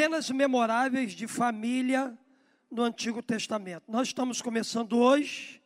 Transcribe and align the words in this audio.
Cenas 0.00 0.30
memoráveis 0.30 1.12
de 1.12 1.26
família 1.26 2.18
no 2.70 2.84
Antigo 2.84 3.22
Testamento. 3.22 3.84
Nós 3.86 4.08
estamos 4.08 4.40
começando 4.40 4.96
hoje 4.96 5.60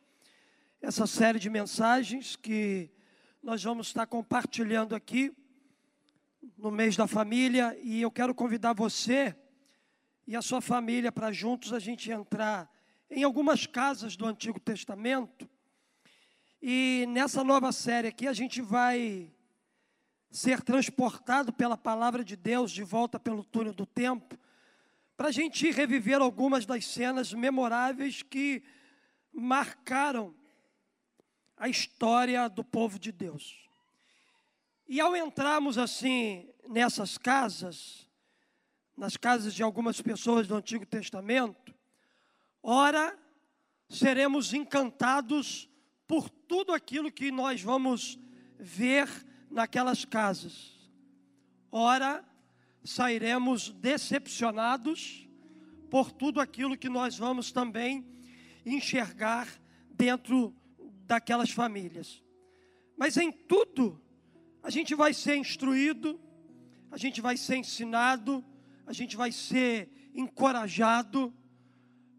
essa 0.81 1.07
série 1.07 1.39
de 1.39 1.49
mensagens 1.49 2.35
que 2.35 2.91
nós 3.41 3.63
vamos 3.63 3.87
estar 3.87 4.05
compartilhando 4.05 4.93
aqui 4.93 5.33
no 6.57 6.69
mês 6.69 6.97
da 6.97 7.07
família 7.07 7.79
e 7.81 8.01
eu 8.01 8.11
quero 8.11 8.35
convidar 8.35 8.73
você 8.73 9.33
e 10.27 10.35
a 10.35 10.41
sua 10.41 10.59
família 10.59 11.13
para 11.13 11.31
juntos 11.31 11.71
a 11.71 11.79
gente 11.79 12.11
entrar 12.11 12.69
em 13.09 13.23
algumas 13.23 13.65
casas 13.65 14.17
do 14.17 14.25
Antigo 14.25 14.59
Testamento. 14.59 15.49
E 16.61 17.05
nessa 17.07 17.41
nova 17.41 17.71
série 17.71 18.09
aqui 18.09 18.27
a 18.27 18.33
gente 18.33 18.61
vai 18.61 19.33
ser 20.31 20.61
transportado 20.61 21.53
pela 21.53 21.77
palavra 21.77 22.23
de 22.23 22.35
Deus 22.35 22.71
de 22.71 22.83
volta 22.83 23.19
pelo 23.19 23.43
túnel 23.43 23.73
do 23.73 23.85
tempo, 23.85 24.37
para 25.15 25.29
a 25.29 25.31
gente 25.31 25.71
reviver 25.71 26.21
algumas 26.21 26.65
das 26.65 26.85
cenas 26.85 27.33
memoráveis 27.33 28.21
que 28.21 28.63
marcaram 29.31 30.35
a 31.57 31.69
história 31.69 32.47
do 32.49 32.63
povo 32.63 32.99
de 32.99 33.11
Deus. 33.11 33.65
E 34.87 34.99
ao 34.99 35.15
entrarmos 35.15 35.77
assim 35.77 36.49
nessas 36.67 37.17
casas, 37.17 38.07
nas 38.97 39.17
casas 39.17 39.53
de 39.53 39.63
algumas 39.63 40.01
pessoas 40.01 40.47
do 40.47 40.55
Antigo 40.55 40.85
Testamento, 40.85 41.73
ora 42.61 43.17
seremos 43.89 44.53
encantados 44.53 45.69
por 46.07 46.29
tudo 46.29 46.73
aquilo 46.73 47.11
que 47.11 47.31
nós 47.31 47.61
vamos 47.61 48.19
ver 48.57 49.07
naquelas 49.55 50.03
casas. 50.03 50.75
Ora, 51.71 52.23
sairemos 52.83 53.69
decepcionados 53.69 55.27
por 55.89 56.11
tudo 56.11 56.41
aquilo 56.41 56.77
que 56.77 56.89
nós 56.89 57.17
vamos 57.17 57.53
também 57.53 58.05
enxergar 58.65 59.47
dentro 59.89 60.53
daquelas 61.07 61.51
famílias. 61.51 62.21
Mas 62.97 63.15
em 63.15 63.31
tudo, 63.31 64.01
a 64.61 64.69
gente 64.69 64.93
vai 64.93 65.13
ser 65.13 65.37
instruído, 65.37 66.19
a 66.91 66.97
gente 66.97 67.21
vai 67.21 67.37
ser 67.37 67.55
ensinado, 67.55 68.43
a 68.85 68.91
gente 68.91 69.15
vai 69.15 69.31
ser 69.31 69.89
encorajado 70.13 71.33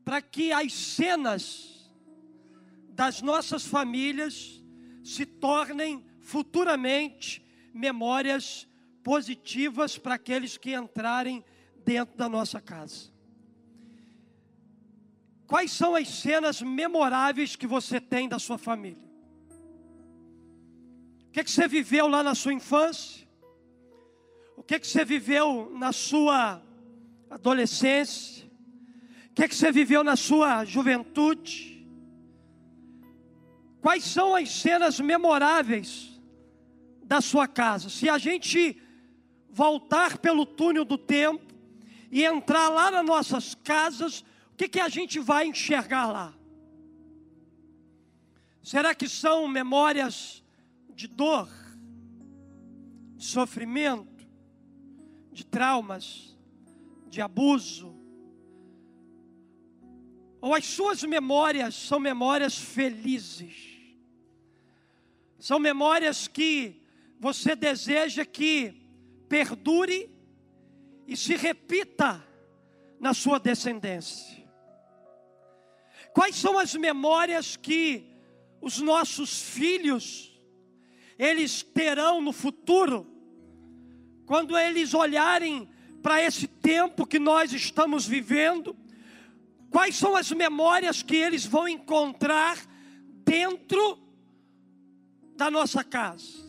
para 0.07 0.23
que 0.23 0.53
as 0.53 0.73
cenas 0.73 1.93
das 2.89 3.21
nossas 3.21 3.67
famílias 3.67 4.63
se 5.05 5.27
tornem 5.27 6.03
futuramente 6.27 7.41
memórias 7.73 8.69
positivas 9.03 9.97
para 9.97 10.17
aqueles 10.17 10.59
que 10.59 10.75
entrarem 10.75 11.45
dentro 11.85 12.17
da 12.17 12.29
nossa 12.29 12.61
casa. 12.61 13.13
Quais 15.47 15.71
são 15.71 15.95
as 15.95 16.09
cenas 16.09 16.61
memoráveis 16.61 17.55
que 17.55 17.67
você 17.67 18.01
tem 18.01 18.29
da 18.29 18.41
sua 18.41 18.59
família? 18.59 19.07
O 21.29 21.31
que, 21.31 21.41
é 21.41 21.45
que 21.45 21.51
você 21.51 21.69
viveu 21.69 22.09
lá 22.09 22.25
na 22.25 22.35
sua 22.35 22.53
infância? 22.53 23.25
O 24.57 24.63
que, 24.65 24.75
é 24.75 24.79
que 24.81 24.87
você 24.87 25.05
viveu 25.05 25.71
na 25.79 25.93
sua 25.93 26.61
adolescência? 27.31 28.51
O 29.31 29.35
que, 29.35 29.45
é 29.45 29.49
que 29.49 29.55
você 29.55 29.71
viveu 29.71 30.03
na 30.03 30.17
sua 30.17 30.65
juventude? 30.65 31.87
Quais 33.81 34.03
são 34.03 34.35
as 34.35 34.51
cenas 34.51 34.99
memoráveis 34.99 36.16
da 37.07 37.21
sua 37.21 37.47
casa. 37.47 37.89
Se 37.89 38.09
a 38.09 38.19
gente 38.19 38.81
voltar 39.49 40.19
pelo 40.19 40.45
túnel 40.45 40.85
do 40.85 40.99
tempo 40.99 41.55
e 42.11 42.25
entrar 42.25 42.69
lá 42.69 42.91
nas 42.91 43.07
nossas 43.07 43.55
casas, 43.55 44.21
o 44.53 44.57
que, 44.57 44.69
que 44.69 44.81
a 44.81 44.89
gente 44.89 45.19
vai 45.19 45.47
enxergar 45.47 46.07
lá? 46.07 46.35
Será 48.63 48.95
que 48.95 49.09
são 49.09 49.47
memórias 49.47 50.43
de 50.95 51.07
dor, 51.07 51.49
de 53.17 53.25
sofrimento, 53.25 54.27
de 55.31 55.47
traumas, 55.47 56.37
de 57.09 57.21
abuso? 57.21 57.95
Ou 60.41 60.55
as 60.55 60.67
suas 60.67 61.05
memórias 61.05 61.75
são 61.77 62.01
memórias 62.01 62.59
felizes? 62.59 63.77
São 65.39 65.61
memórias 65.61 66.27
que 66.27 66.83
você 67.19 67.57
deseja 67.57 68.25
que 68.25 68.87
perdure 69.29 70.11
e 71.07 71.17
se 71.17 71.35
repita 71.37 72.25
na 73.01 73.15
sua 73.15 73.39
descendência? 73.39 74.47
Quais 76.13 76.37
são 76.37 76.59
as 76.59 76.75
memórias 76.75 77.57
que 77.57 78.07
os 78.61 78.81
nossos 78.81 79.43
filhos 79.43 80.33
eles 81.19 81.63
terão 81.63 82.21
no 82.21 82.33
futuro 82.33 83.07
quando 84.27 84.57
eles 84.57 84.93
olharem 84.93 85.69
para 86.03 86.23
esse 86.23 86.47
tempo 86.47 87.07
que 87.07 87.19
nós 87.19 87.53
estamos 87.53 88.07
vivendo? 88.07 88.77
Quais 89.71 89.97
são 89.97 90.15
as 90.17 90.31
memórias 90.31 91.03
que 91.03 91.17
eles 91.17 91.45
vão 91.45 91.69
encontrar 91.69 92.59
dentro 93.25 93.99
da 95.37 95.51
nossa 95.51 95.85
casa? 95.85 96.46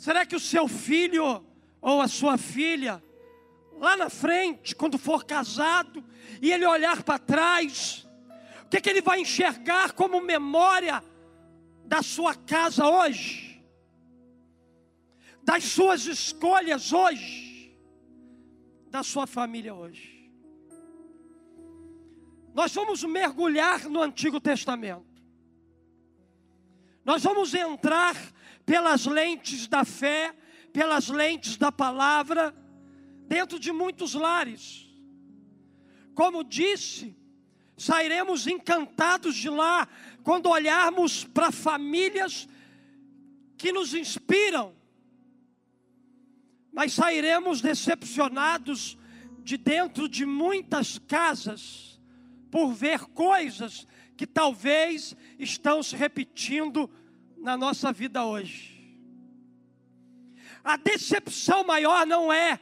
Será 0.00 0.24
que 0.24 0.34
o 0.34 0.40
seu 0.40 0.66
filho 0.66 1.44
ou 1.78 2.00
a 2.00 2.08
sua 2.08 2.38
filha, 2.38 3.04
lá 3.72 3.98
na 3.98 4.08
frente, 4.08 4.74
quando 4.74 4.96
for 4.96 5.26
casado, 5.26 6.02
e 6.40 6.50
ele 6.50 6.64
olhar 6.64 7.02
para 7.02 7.18
trás, 7.18 8.08
o 8.64 8.68
que, 8.70 8.78
é 8.78 8.80
que 8.80 8.88
ele 8.88 9.02
vai 9.02 9.20
enxergar 9.20 9.92
como 9.92 10.18
memória 10.22 11.04
da 11.84 12.00
sua 12.02 12.34
casa 12.34 12.88
hoje? 12.88 13.62
Das 15.42 15.64
suas 15.64 16.06
escolhas 16.06 16.94
hoje? 16.94 17.78
Da 18.88 19.02
sua 19.02 19.26
família 19.26 19.74
hoje? 19.74 20.32
Nós 22.54 22.72
vamos 22.72 23.04
mergulhar 23.04 23.84
no 23.84 24.00
Antigo 24.00 24.40
Testamento. 24.40 25.22
Nós 27.04 27.22
vamos 27.22 27.52
entrar 27.52 28.16
pelas 28.64 29.06
lentes 29.06 29.66
da 29.66 29.84
fé, 29.84 30.34
pelas 30.72 31.08
lentes 31.08 31.56
da 31.56 31.72
palavra, 31.72 32.54
dentro 33.26 33.58
de 33.58 33.72
muitos 33.72 34.14
lares. 34.14 34.88
Como 36.14 36.44
disse, 36.44 37.16
sairemos 37.76 38.46
encantados 38.46 39.36
de 39.36 39.48
lá 39.48 39.88
quando 40.22 40.48
olharmos 40.48 41.24
para 41.24 41.50
famílias 41.50 42.48
que 43.56 43.72
nos 43.72 43.94
inspiram, 43.94 44.74
mas 46.72 46.92
sairemos 46.92 47.60
decepcionados 47.60 48.96
de 49.42 49.56
dentro 49.56 50.08
de 50.08 50.24
muitas 50.24 50.98
casas 50.98 52.00
por 52.50 52.72
ver 52.72 53.00
coisas 53.06 53.86
que 54.16 54.26
talvez 54.26 55.16
estão 55.38 55.82
se 55.82 55.96
repetindo 55.96 56.90
na 57.40 57.56
nossa 57.56 57.92
vida 57.92 58.24
hoje. 58.24 58.78
A 60.62 60.76
decepção 60.76 61.64
maior 61.64 62.06
não 62.06 62.32
é 62.32 62.60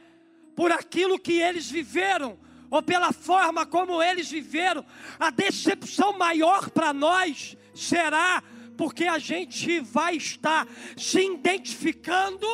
por 0.55 0.71
aquilo 0.71 1.19
que 1.19 1.33
eles 1.33 1.69
viveram, 1.69 2.39
ou 2.69 2.81
pela 2.81 3.11
forma 3.11 3.65
como 3.65 4.01
eles 4.01 4.29
viveram, 4.29 4.85
a 5.19 5.29
decepção 5.29 6.17
maior 6.17 6.69
para 6.69 6.93
nós 6.93 7.57
será 7.73 8.43
porque 8.77 9.05
a 9.05 9.19
gente 9.19 9.79
vai 9.81 10.15
estar 10.15 10.67
se 10.95 11.19
identificando 11.19 12.47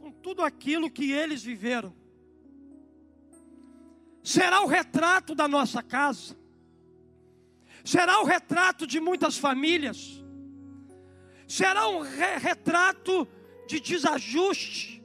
com 0.00 0.12
tudo 0.12 0.42
aquilo 0.42 0.90
que 0.90 1.10
eles 1.10 1.42
viveram. 1.42 1.94
Será 4.22 4.60
o 4.60 4.66
retrato 4.66 5.34
da 5.34 5.48
nossa 5.48 5.82
casa, 5.82 6.36
será 7.82 8.20
o 8.20 8.24
retrato 8.24 8.86
de 8.86 9.00
muitas 9.00 9.38
famílias 9.38 10.22
será 11.48 11.88
um 11.88 12.00
re 12.00 12.36
retrato 12.36 13.26
de 13.66 13.80
desajuste, 13.80 15.02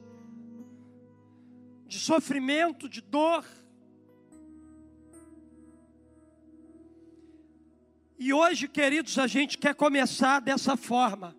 de 1.86 1.98
sofrimento, 1.98 2.86
de 2.88 3.00
dor. 3.00 3.44
E 8.18 8.32
hoje, 8.32 8.68
queridos, 8.68 9.18
a 9.18 9.26
gente 9.26 9.56
quer 9.56 9.74
começar 9.74 10.40
dessa 10.40 10.76
forma. 10.76 11.34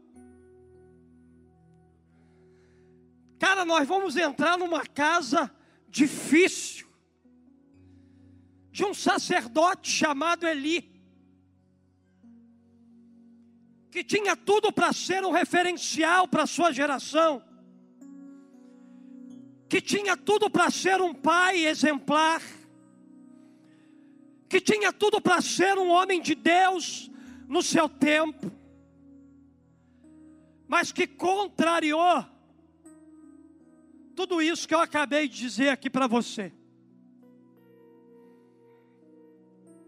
Cara, 3.40 3.64
nós 3.64 3.88
vamos 3.88 4.16
entrar 4.16 4.58
numa 4.58 4.86
casa 4.86 5.54
difícil, 5.88 6.88
de 8.72 8.84
um 8.84 8.94
sacerdote 8.94 9.90
chamado 9.90 10.48
Eli. 10.48 10.95
Que 13.96 14.04
tinha 14.04 14.36
tudo 14.36 14.74
para 14.74 14.92
ser 14.92 15.24
um 15.24 15.32
referencial 15.32 16.28
para 16.28 16.44
a 16.44 16.48
sua 16.48 16.70
geração, 16.74 17.42
que 19.70 19.80
tinha 19.80 20.18
tudo 20.18 20.50
para 20.50 20.70
ser 20.70 21.00
um 21.00 21.14
pai 21.14 21.66
exemplar, 21.66 22.42
que 24.50 24.60
tinha 24.60 24.92
tudo 24.92 25.22
para 25.22 25.42
ser 25.42 25.78
um 25.78 25.88
homem 25.88 26.22
de 26.22 26.36
Deus 26.36 27.10
no 27.48 27.64
seu 27.64 27.88
tempo, 27.88 28.52
mas 30.68 30.92
que 30.92 31.08
contrariou 31.08 32.26
tudo 34.14 34.42
isso 34.42 34.68
que 34.68 34.76
eu 34.76 34.82
acabei 34.82 35.30
de 35.30 35.38
dizer 35.38 35.70
aqui 35.70 35.90
para 35.90 36.06
você. 36.06 36.52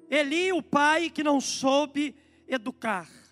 Eli, 0.09 0.53
o 0.53 0.63
pai 0.63 1.09
que 1.09 1.25
não 1.25 1.41
soube 1.41 2.15
educar. 2.47 3.26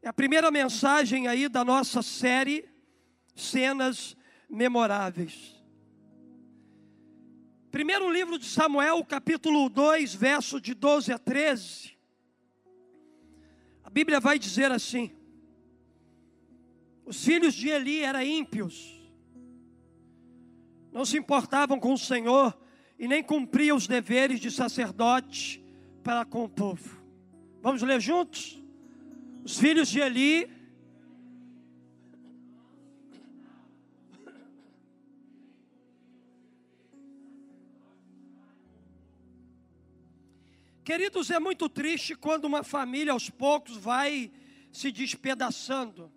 É 0.00 0.08
a 0.08 0.12
primeira 0.12 0.50
mensagem 0.50 1.26
aí 1.26 1.48
da 1.48 1.64
nossa 1.64 2.02
série 2.02 2.68
Cenas 3.34 4.16
Memoráveis. 4.48 5.56
Primeiro 7.70 8.10
livro 8.10 8.38
de 8.38 8.46
Samuel, 8.46 9.04
capítulo 9.04 9.68
2, 9.68 10.14
verso 10.14 10.60
de 10.60 10.72
12 10.72 11.12
a 11.12 11.18
13. 11.18 11.98
A 13.82 13.90
Bíblia 13.90 14.20
vai 14.20 14.38
dizer 14.38 14.70
assim: 14.70 15.10
Os 17.04 17.24
filhos 17.24 17.54
de 17.54 17.68
Eli 17.68 18.00
eram 18.00 18.22
ímpios, 18.22 19.02
não 20.92 21.04
se 21.04 21.18
importavam 21.18 21.78
com 21.78 21.92
o 21.92 21.98
Senhor 21.98 22.56
e 22.98 23.08
nem 23.08 23.22
cumpriam 23.22 23.76
os 23.76 23.86
deveres 23.86 24.40
de 24.40 24.50
sacerdote 24.50 25.62
para 26.02 26.24
com 26.24 26.44
o 26.44 26.48
povo. 26.48 27.02
Vamos 27.60 27.82
ler 27.82 28.00
juntos? 28.00 28.57
Os 29.44 29.58
filhos 29.58 29.88
de 29.88 30.00
Eli. 30.00 30.50
Queridos, 40.84 41.30
é 41.30 41.38
muito 41.38 41.68
triste 41.68 42.14
quando 42.14 42.46
uma 42.46 42.62
família 42.62 43.12
aos 43.12 43.28
poucos 43.28 43.76
vai 43.76 44.30
se 44.72 44.90
despedaçando. 44.90 46.10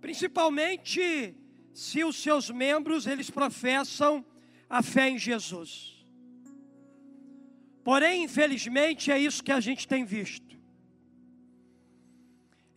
Principalmente 0.00 1.34
se 1.72 2.04
os 2.04 2.16
seus 2.16 2.48
membros 2.48 3.06
eles 3.06 3.28
professam 3.28 4.24
a 4.68 4.82
fé 4.82 5.10
em 5.10 5.18
Jesus. 5.18 5.96
Porém, 7.84 8.24
infelizmente, 8.24 9.10
é 9.10 9.18
isso 9.18 9.44
que 9.44 9.52
a 9.52 9.60
gente 9.60 9.86
tem 9.86 10.04
visto. 10.04 10.55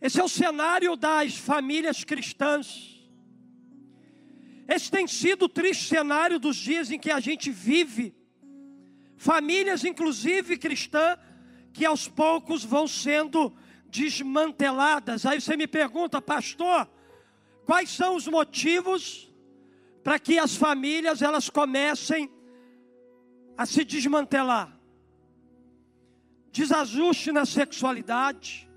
Esse 0.00 0.20
é 0.20 0.24
o 0.24 0.28
cenário 0.28 0.96
das 0.96 1.36
famílias 1.36 2.04
cristãs. 2.04 2.98
Esse 4.66 4.90
tem 4.90 5.06
sido 5.06 5.44
o 5.44 5.48
triste 5.48 5.84
cenário 5.84 6.38
dos 6.38 6.56
dias 6.56 6.90
em 6.90 6.98
que 6.98 7.10
a 7.10 7.20
gente 7.20 7.50
vive. 7.50 8.14
Famílias, 9.16 9.84
inclusive 9.84 10.56
cristãs, 10.56 11.18
que 11.72 11.84
aos 11.84 12.08
poucos 12.08 12.64
vão 12.64 12.86
sendo 12.88 13.52
desmanteladas. 13.86 15.26
Aí 15.26 15.40
você 15.40 15.56
me 15.56 15.66
pergunta, 15.66 16.22
pastor, 16.22 16.88
Quais 17.70 17.90
são 17.90 18.16
os 18.16 18.26
motivos 18.26 19.32
para 20.02 20.18
que 20.18 20.40
as 20.40 20.56
famílias 20.56 21.22
elas 21.22 21.48
comecem 21.48 22.30
a 23.56 23.64
se 23.64 23.84
desmantelar? 23.84 24.76
Desajuste 26.50 27.30
na 27.30 27.46
sexualidade, 27.46 28.68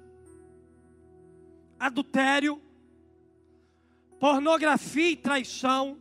adultério, 1.84 2.62
pornografia 4.18 5.10
e 5.12 5.18
traição, 5.18 5.98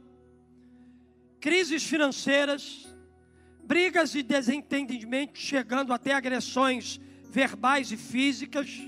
crises 1.41 1.83
financeiras, 1.83 2.87
brigas 3.65 4.15
e 4.15 4.23
desentendimentos 4.23 5.43
chegando 5.43 5.93
até 5.93 6.15
agressões 6.15 7.01
verbais 7.25 7.91
e 7.91 7.97
físicas, 7.97 8.81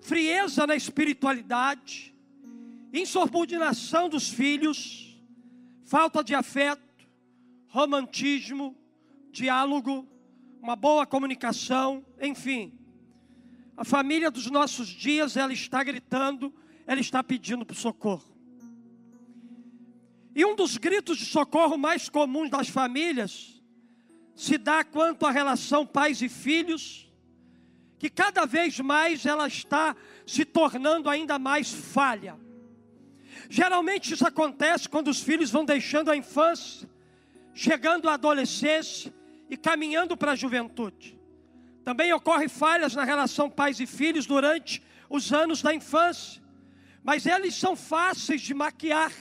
frieza 0.00 0.66
na 0.66 0.74
espiritualidade, 0.74 2.14
insubordinação 2.90 4.08
dos 4.08 4.30
filhos, 4.30 5.22
falta 5.84 6.24
de 6.24 6.34
afeto, 6.34 7.06
romantismo, 7.68 8.74
diálogo, 9.30 10.08
uma 10.62 10.74
boa 10.74 11.04
comunicação, 11.04 12.02
enfim. 12.18 12.79
A 13.80 13.84
família 13.84 14.30
dos 14.30 14.44
nossos 14.50 14.88
dias, 14.88 15.38
ela 15.38 15.54
está 15.54 15.82
gritando, 15.82 16.52
ela 16.86 17.00
está 17.00 17.24
pedindo 17.24 17.64
por 17.64 17.74
socorro. 17.74 18.30
E 20.36 20.44
um 20.44 20.54
dos 20.54 20.76
gritos 20.76 21.16
de 21.16 21.24
socorro 21.24 21.78
mais 21.78 22.06
comuns 22.06 22.50
das 22.50 22.68
famílias 22.68 23.58
se 24.36 24.58
dá 24.58 24.84
quanto 24.84 25.24
à 25.24 25.30
relação 25.30 25.86
pais 25.86 26.20
e 26.20 26.28
filhos, 26.28 27.10
que 27.98 28.10
cada 28.10 28.44
vez 28.44 28.78
mais 28.80 29.24
ela 29.24 29.48
está 29.48 29.96
se 30.26 30.44
tornando 30.44 31.08
ainda 31.08 31.38
mais 31.38 31.72
falha. 31.72 32.38
Geralmente 33.48 34.12
isso 34.12 34.26
acontece 34.26 34.90
quando 34.90 35.08
os 35.08 35.22
filhos 35.22 35.50
vão 35.50 35.64
deixando 35.64 36.10
a 36.10 36.16
infância, 36.18 36.86
chegando 37.54 38.10
à 38.10 38.12
adolescência 38.12 39.10
e 39.48 39.56
caminhando 39.56 40.18
para 40.18 40.32
a 40.32 40.36
juventude. 40.36 41.18
Também 41.90 42.12
ocorre 42.12 42.48
falhas 42.48 42.94
na 42.94 43.02
relação 43.02 43.50
pais 43.50 43.80
e 43.80 43.84
filhos 43.84 44.24
durante 44.24 44.80
os 45.08 45.32
anos 45.32 45.60
da 45.60 45.74
infância, 45.74 46.40
mas 47.02 47.26
eles 47.26 47.56
são 47.56 47.74
fáceis 47.74 48.40
de 48.42 48.54
maquiar. 48.54 49.12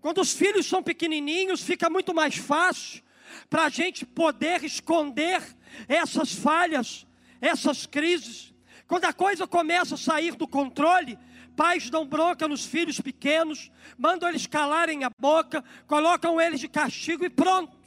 Quando 0.00 0.20
os 0.20 0.32
filhos 0.32 0.66
são 0.66 0.82
pequenininhos, 0.82 1.62
fica 1.62 1.88
muito 1.88 2.12
mais 2.12 2.34
fácil 2.34 3.00
para 3.48 3.66
a 3.66 3.68
gente 3.68 4.04
poder 4.04 4.64
esconder 4.64 5.40
essas 5.86 6.32
falhas, 6.32 7.06
essas 7.40 7.86
crises. 7.86 8.52
Quando 8.88 9.04
a 9.04 9.12
coisa 9.12 9.46
começa 9.46 9.94
a 9.94 9.98
sair 9.98 10.34
do 10.34 10.48
controle, 10.48 11.16
Pais 11.54 11.88
dão 11.88 12.04
bronca 12.04 12.48
nos 12.48 12.64
filhos 12.64 13.00
pequenos, 13.00 13.70
mandam 13.96 14.28
eles 14.28 14.44
calarem 14.44 15.04
a 15.04 15.10
boca, 15.16 15.62
colocam 15.86 16.40
eles 16.40 16.58
de 16.58 16.66
castigo 16.66 17.24
e 17.24 17.30
pronto. 17.30 17.79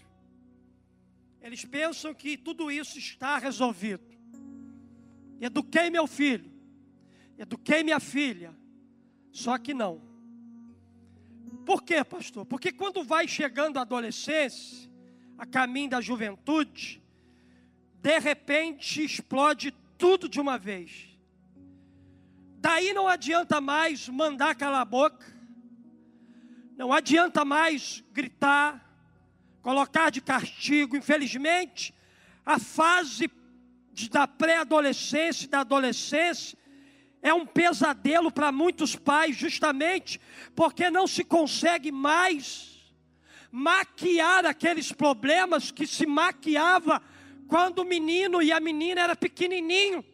Eles 1.44 1.66
pensam 1.66 2.14
que 2.14 2.38
tudo 2.38 2.72
isso 2.72 2.98
está 2.98 3.38
resolvido. 3.38 4.04
Eduquei 5.42 5.90
meu 5.90 6.08
filho, 6.08 6.50
eduquei 7.38 7.84
minha 7.84 8.00
filha, 8.00 8.56
só 9.30 9.58
que 9.58 9.74
não. 9.74 10.02
Por 11.66 11.84
quê, 11.84 12.02
pastor? 12.02 12.46
Porque 12.46 12.72
quando 12.72 13.04
vai 13.04 13.28
chegando 13.28 13.78
a 13.78 13.82
adolescência, 13.82 14.90
a 15.38 15.46
caminho 15.46 15.90
da 15.90 16.00
juventude, 16.00 17.04
de 18.02 18.20
repente 18.20 19.04
explode 19.04 19.72
tudo 19.98 20.30
de 20.30 20.40
uma 20.40 20.58
vez. 20.58 21.10
Daí 22.60 22.94
não 22.94 23.06
adianta 23.06 23.60
mais 23.60 24.08
mandar 24.08 24.56
calar 24.56 24.82
a 24.82 24.86
boca, 24.86 25.26
não 26.78 26.94
adianta 26.94 27.44
mais 27.44 28.02
gritar, 28.14 28.93
colocar 29.64 30.12
de 30.12 30.22
castigo. 30.22 30.96
Infelizmente, 30.96 31.92
a 32.46 32.60
fase 32.60 33.32
da 34.12 34.28
pré-adolescência 34.28 35.46
e 35.46 35.48
da 35.48 35.62
adolescência 35.62 36.56
é 37.20 37.34
um 37.34 37.48
pesadelo 37.48 38.32
para 38.32 38.52
muitos 38.52 38.96
pais, 38.96 39.36
justamente 39.36 40.22
porque 40.56 40.92
não 40.92 41.08
se 41.08 41.24
consegue 41.24 41.92
mais 41.92 42.94
maquiar 43.52 44.46
aqueles 44.46 44.92
problemas 44.92 45.72
que 45.72 45.88
se 45.88 46.06
maquiava 46.06 47.02
quando 47.48 47.80
o 47.80 47.86
menino 47.86 48.40
e 48.40 48.52
a 48.52 48.60
menina 48.60 49.02
era 49.02 49.16
pequenininho 49.16 50.06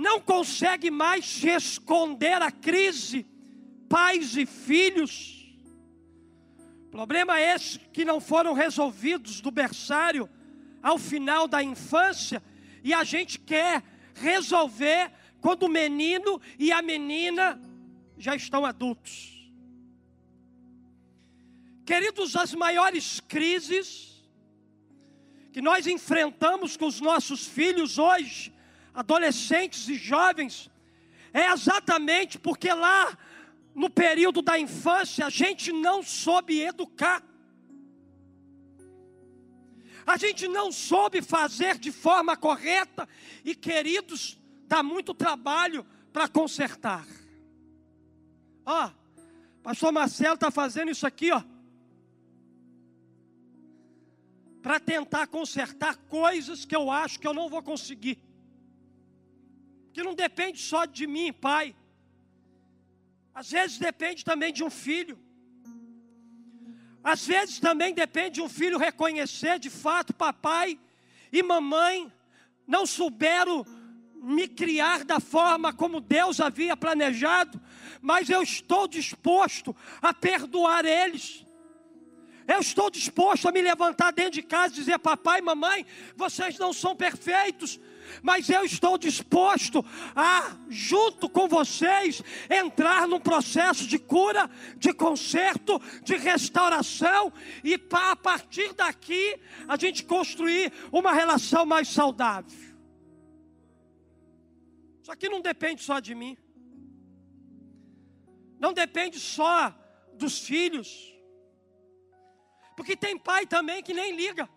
não 0.00 0.18
consegue 0.18 0.90
mais 0.90 1.44
esconder 1.44 2.40
a 2.40 2.50
crise, 2.50 3.26
pais 3.86 4.34
e 4.34 4.46
filhos. 4.46 5.39
Problema 6.90 7.40
esse 7.40 7.78
que 7.78 8.04
não 8.04 8.20
foram 8.20 8.52
resolvidos 8.52 9.40
do 9.40 9.50
berçário 9.50 10.28
ao 10.82 10.98
final 10.98 11.46
da 11.46 11.62
infância, 11.62 12.42
e 12.82 12.92
a 12.94 13.04
gente 13.04 13.38
quer 13.38 13.82
resolver 14.14 15.12
quando 15.40 15.64
o 15.64 15.68
menino 15.68 16.40
e 16.58 16.72
a 16.72 16.82
menina 16.82 17.60
já 18.18 18.34
estão 18.34 18.64
adultos. 18.64 19.38
Queridos, 21.84 22.36
as 22.36 22.54
maiores 22.54 23.20
crises 23.20 24.10
que 25.52 25.60
nós 25.60 25.86
enfrentamos 25.86 26.76
com 26.76 26.86
os 26.86 27.00
nossos 27.00 27.46
filhos 27.46 27.98
hoje 27.98 28.52
adolescentes 28.94 29.88
e 29.88 29.94
jovens, 29.94 30.70
é 31.32 31.50
exatamente 31.52 32.38
porque 32.38 32.72
lá 32.72 33.16
no 33.74 33.88
período 33.88 34.42
da 34.42 34.58
infância 34.58 35.26
a 35.26 35.30
gente 35.30 35.72
não 35.72 36.02
soube 36.02 36.60
educar. 36.60 37.22
A 40.06 40.16
gente 40.16 40.48
não 40.48 40.72
soube 40.72 41.22
fazer 41.22 41.78
de 41.78 41.92
forma 41.92 42.36
correta 42.36 43.08
e, 43.44 43.54
queridos, 43.54 44.38
dá 44.66 44.82
muito 44.82 45.14
trabalho 45.14 45.86
para 46.12 46.28
consertar. 46.28 47.06
Ó, 48.66 48.86
oh, 48.86 49.00
Pastor 49.62 49.92
Marcelo 49.92 50.34
está 50.34 50.50
fazendo 50.50 50.90
isso 50.90 51.06
aqui, 51.06 51.30
ó. 51.30 51.42
Para 54.62 54.80
tentar 54.80 55.26
consertar 55.26 55.96
coisas 55.96 56.64
que 56.64 56.74
eu 56.74 56.90
acho 56.90 57.18
que 57.18 57.26
eu 57.26 57.34
não 57.34 57.48
vou 57.48 57.62
conseguir. 57.62 58.18
Que 59.92 60.02
não 60.02 60.14
depende 60.14 60.60
só 60.60 60.84
de 60.84 61.06
mim, 61.06 61.32
pai. 61.32 61.74
Às 63.34 63.50
vezes 63.50 63.78
depende 63.78 64.24
também 64.24 64.52
de 64.52 64.62
um 64.64 64.70
filho. 64.70 65.18
Às 67.02 67.26
vezes 67.26 67.58
também 67.58 67.94
depende 67.94 68.36
de 68.36 68.42
um 68.42 68.48
filho 68.48 68.78
reconhecer 68.78 69.58
de 69.58 69.70
fato 69.70 70.12
papai 70.12 70.78
e 71.32 71.42
mamãe 71.42 72.12
não 72.66 72.84
souberam 72.84 73.64
me 74.14 74.46
criar 74.46 75.04
da 75.04 75.18
forma 75.18 75.72
como 75.72 76.00
Deus 76.00 76.40
havia 76.40 76.76
planejado, 76.76 77.60
mas 78.02 78.28
eu 78.28 78.42
estou 78.42 78.86
disposto 78.86 79.74
a 80.02 80.12
perdoar 80.12 80.84
eles. 80.84 81.46
Eu 82.46 82.60
estou 82.60 82.90
disposto 82.90 83.48
a 83.48 83.52
me 83.52 83.62
levantar 83.62 84.12
dentro 84.12 84.32
de 84.32 84.42
casa 84.42 84.74
e 84.74 84.76
dizer: 84.76 84.98
Papai, 84.98 85.40
mamãe, 85.40 85.86
vocês 86.16 86.58
não 86.58 86.72
são 86.72 86.96
perfeitos, 86.96 87.78
mas 88.22 88.48
eu 88.48 88.64
estou 88.64 88.98
disposto 88.98 89.84
a, 90.14 90.56
junto 90.68 91.28
com 91.28 91.48
vocês, 91.48 92.22
entrar 92.48 93.06
num 93.06 93.20
processo 93.20 93.86
de 93.86 93.98
cura, 93.98 94.50
de 94.76 94.92
conserto, 94.92 95.80
de 96.02 96.16
restauração, 96.16 97.32
e 97.62 97.76
para 97.78 98.12
a 98.12 98.16
partir 98.16 98.72
daqui 98.74 99.38
a 99.68 99.76
gente 99.76 100.04
construir 100.04 100.72
uma 100.92 101.12
relação 101.12 101.64
mais 101.66 101.88
saudável. 101.88 102.70
Isso 105.02 105.12
aqui 105.12 105.28
não 105.28 105.40
depende 105.40 105.82
só 105.82 105.98
de 105.98 106.14
mim, 106.14 106.36
não 108.58 108.72
depende 108.72 109.18
só 109.18 109.74
dos 110.14 110.38
filhos, 110.38 111.14
porque 112.76 112.96
tem 112.96 113.18
pai 113.18 113.46
também 113.46 113.82
que 113.82 113.92
nem 113.92 114.14
liga. 114.14 114.48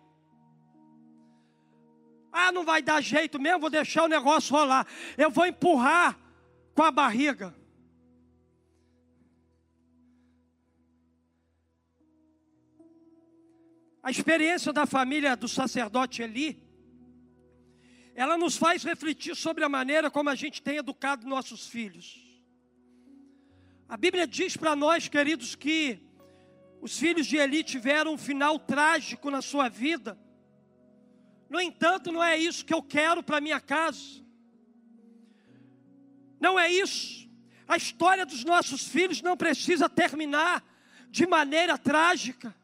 Ah, 2.36 2.50
não 2.50 2.64
vai 2.64 2.82
dar 2.82 3.00
jeito 3.00 3.40
mesmo, 3.40 3.60
vou 3.60 3.70
deixar 3.70 4.02
o 4.02 4.08
negócio 4.08 4.52
rolar. 4.52 4.84
Eu 5.16 5.30
vou 5.30 5.46
empurrar 5.46 6.18
com 6.74 6.82
a 6.82 6.90
barriga. 6.90 7.54
A 14.02 14.10
experiência 14.10 14.72
da 14.72 14.84
família 14.84 15.36
do 15.36 15.46
sacerdote 15.46 16.22
Eli, 16.22 16.60
ela 18.16 18.36
nos 18.36 18.56
faz 18.56 18.82
refletir 18.82 19.36
sobre 19.36 19.62
a 19.62 19.68
maneira 19.68 20.10
como 20.10 20.28
a 20.28 20.34
gente 20.34 20.60
tem 20.60 20.78
educado 20.78 21.28
nossos 21.28 21.68
filhos. 21.68 22.20
A 23.88 23.96
Bíblia 23.96 24.26
diz 24.26 24.56
para 24.56 24.74
nós, 24.74 25.06
queridos, 25.06 25.54
que 25.54 26.00
os 26.80 26.98
filhos 26.98 27.28
de 27.28 27.36
Eli 27.36 27.62
tiveram 27.62 28.14
um 28.14 28.18
final 28.18 28.58
trágico 28.58 29.30
na 29.30 29.40
sua 29.40 29.68
vida, 29.68 30.18
no 31.48 31.60
entanto, 31.60 32.10
não 32.10 32.22
é 32.22 32.36
isso 32.36 32.64
que 32.64 32.74
eu 32.74 32.82
quero 32.82 33.22
para 33.22 33.40
minha 33.40 33.60
casa. 33.60 34.22
Não 36.40 36.58
é 36.58 36.70
isso. 36.70 37.28
A 37.66 37.76
história 37.76 38.26
dos 38.26 38.44
nossos 38.44 38.86
filhos 38.86 39.22
não 39.22 39.36
precisa 39.36 39.88
terminar 39.88 40.62
de 41.10 41.26
maneira 41.26 41.78
trágica, 41.78 42.54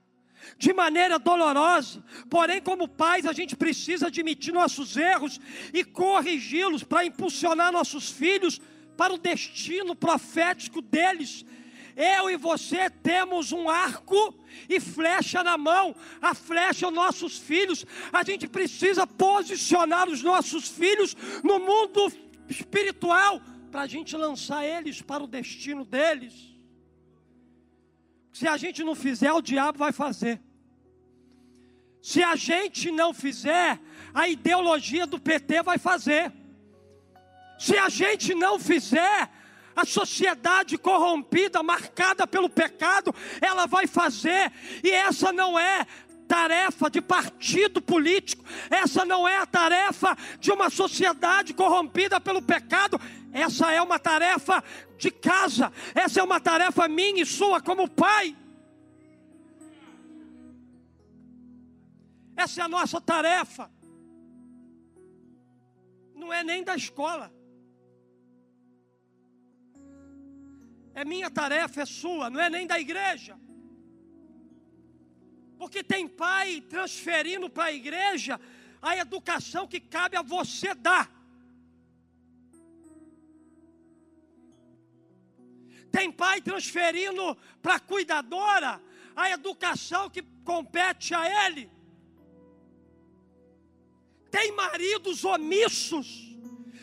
de 0.59 0.73
maneira 0.73 1.19
dolorosa. 1.19 2.05
Porém, 2.29 2.61
como 2.61 2.89
pais, 2.89 3.27
a 3.27 3.33
gente 3.33 3.57
precisa 3.57 4.09
admitir 4.09 4.53
nossos 4.53 4.97
erros 4.97 5.41
e 5.73 5.85
corrigi-los 5.85 6.83
para 6.83 7.05
impulsionar 7.05 7.73
nossos 7.73 8.11
filhos 8.11 8.61
para 8.97 9.15
o 9.15 9.19
destino 9.19 9.95
profético 9.95 10.83
deles 10.83 11.45
eu 12.01 12.31
e 12.31 12.37
você 12.37 12.89
temos 12.89 13.53
um 13.53 13.69
arco 13.69 14.35
e 14.69 14.81
flecha 14.81 15.45
na 15.45 15.59
mão, 15.59 15.95
a 16.21 16.35
flecha 16.35 16.89
os 16.89 16.95
nossos 16.95 17.39
filhos. 17.39 17.85
A 18.13 18.23
gente 18.23 18.49
precisa 18.49 19.07
posicionar 19.07 20.09
os 20.09 20.23
nossos 20.23 20.69
filhos 20.69 21.17
no 21.45 21.59
mundo 21.59 22.11
espiritual 22.49 23.41
para 23.71 23.83
a 23.83 23.87
gente 23.87 24.17
lançar 24.17 24.65
eles 24.65 25.03
para 25.03 25.23
o 25.23 25.27
destino 25.27 25.85
deles. 25.85 26.51
Se 28.33 28.49
a 28.49 28.57
gente 28.57 28.83
não 28.83 28.95
fizer, 28.95 29.33
o 29.33 29.43
diabo 29.43 29.79
vai 29.79 29.93
fazer. 29.93 30.41
Se 32.03 32.23
a 32.23 32.35
gente 32.35 32.91
não 32.91 33.13
fizer, 33.13 33.79
a 34.15 34.29
ideologia 34.29 35.07
do 35.07 35.21
PT 35.21 35.63
vai 35.63 35.79
fazer. 35.79 36.33
Se 37.59 37.77
a 37.77 37.91
gente 37.91 38.35
não 38.35 38.59
fizer, 38.59 39.31
a 39.81 39.85
sociedade 39.85 40.77
corrompida, 40.77 41.63
marcada 41.63 42.27
pelo 42.27 42.49
pecado, 42.49 43.15
ela 43.41 43.67
vai 43.67 43.87
fazer, 43.87 44.53
e 44.85 44.91
essa 44.91 45.33
não 45.33 45.59
é 45.59 45.87
tarefa 46.29 46.89
de 46.89 47.01
partido 47.01 47.83
político, 47.83 48.45
essa 48.71 49.05
não 49.05 49.27
é 49.27 49.39
a 49.39 49.47
tarefa 49.47 50.17
de 50.39 50.53
uma 50.53 50.71
sociedade 50.71 51.55
corrompida 51.55 52.21
pelo 52.21 52.41
pecado, 52.41 53.01
essa 53.33 53.73
é 53.73 53.81
uma 53.83 53.99
tarefa 53.99 54.63
de 54.97 55.11
casa, 55.11 55.73
essa 55.95 56.21
é 56.21 56.23
uma 56.23 56.41
tarefa 56.41 56.87
minha 56.87 57.23
e 57.23 57.27
sua 57.27 57.61
como 57.61 57.89
pai. 57.89 58.37
Essa 62.37 62.63
é 62.63 62.65
a 62.65 62.69
nossa 62.69 63.01
tarefa, 63.01 63.71
não 66.15 66.33
é 66.33 66.45
nem 66.45 66.63
da 66.63 66.77
escola. 66.77 67.40
É 70.95 71.05
minha 71.05 71.31
tarefa, 71.31 71.83
é 71.83 71.87
sua, 71.87 72.29
não 72.29 72.41
é 72.41 72.51
nem 72.51 72.67
da 72.67 72.79
igreja. 72.79 73.39
Porque 75.59 75.85
tem 75.85 76.09
pai 76.09 76.61
transferindo 76.63 77.49
para 77.49 77.65
a 77.65 77.73
igreja 77.73 78.41
a 78.81 78.97
educação 78.97 79.67
que 79.67 79.79
cabe 79.79 80.17
a 80.17 80.23
você 80.23 80.75
dar. 80.75 81.11
Tem 85.93 86.11
pai 86.11 86.41
transferindo 86.41 87.37
para 87.61 87.75
a 87.75 87.81
cuidadora 87.81 88.81
a 89.15 89.31
educação 89.31 90.09
que 90.09 90.23
compete 90.45 91.15
a 91.15 91.47
ele. 91.47 91.71
Tem 94.31 94.53
maridos 94.53 95.25
omissos 95.25 96.31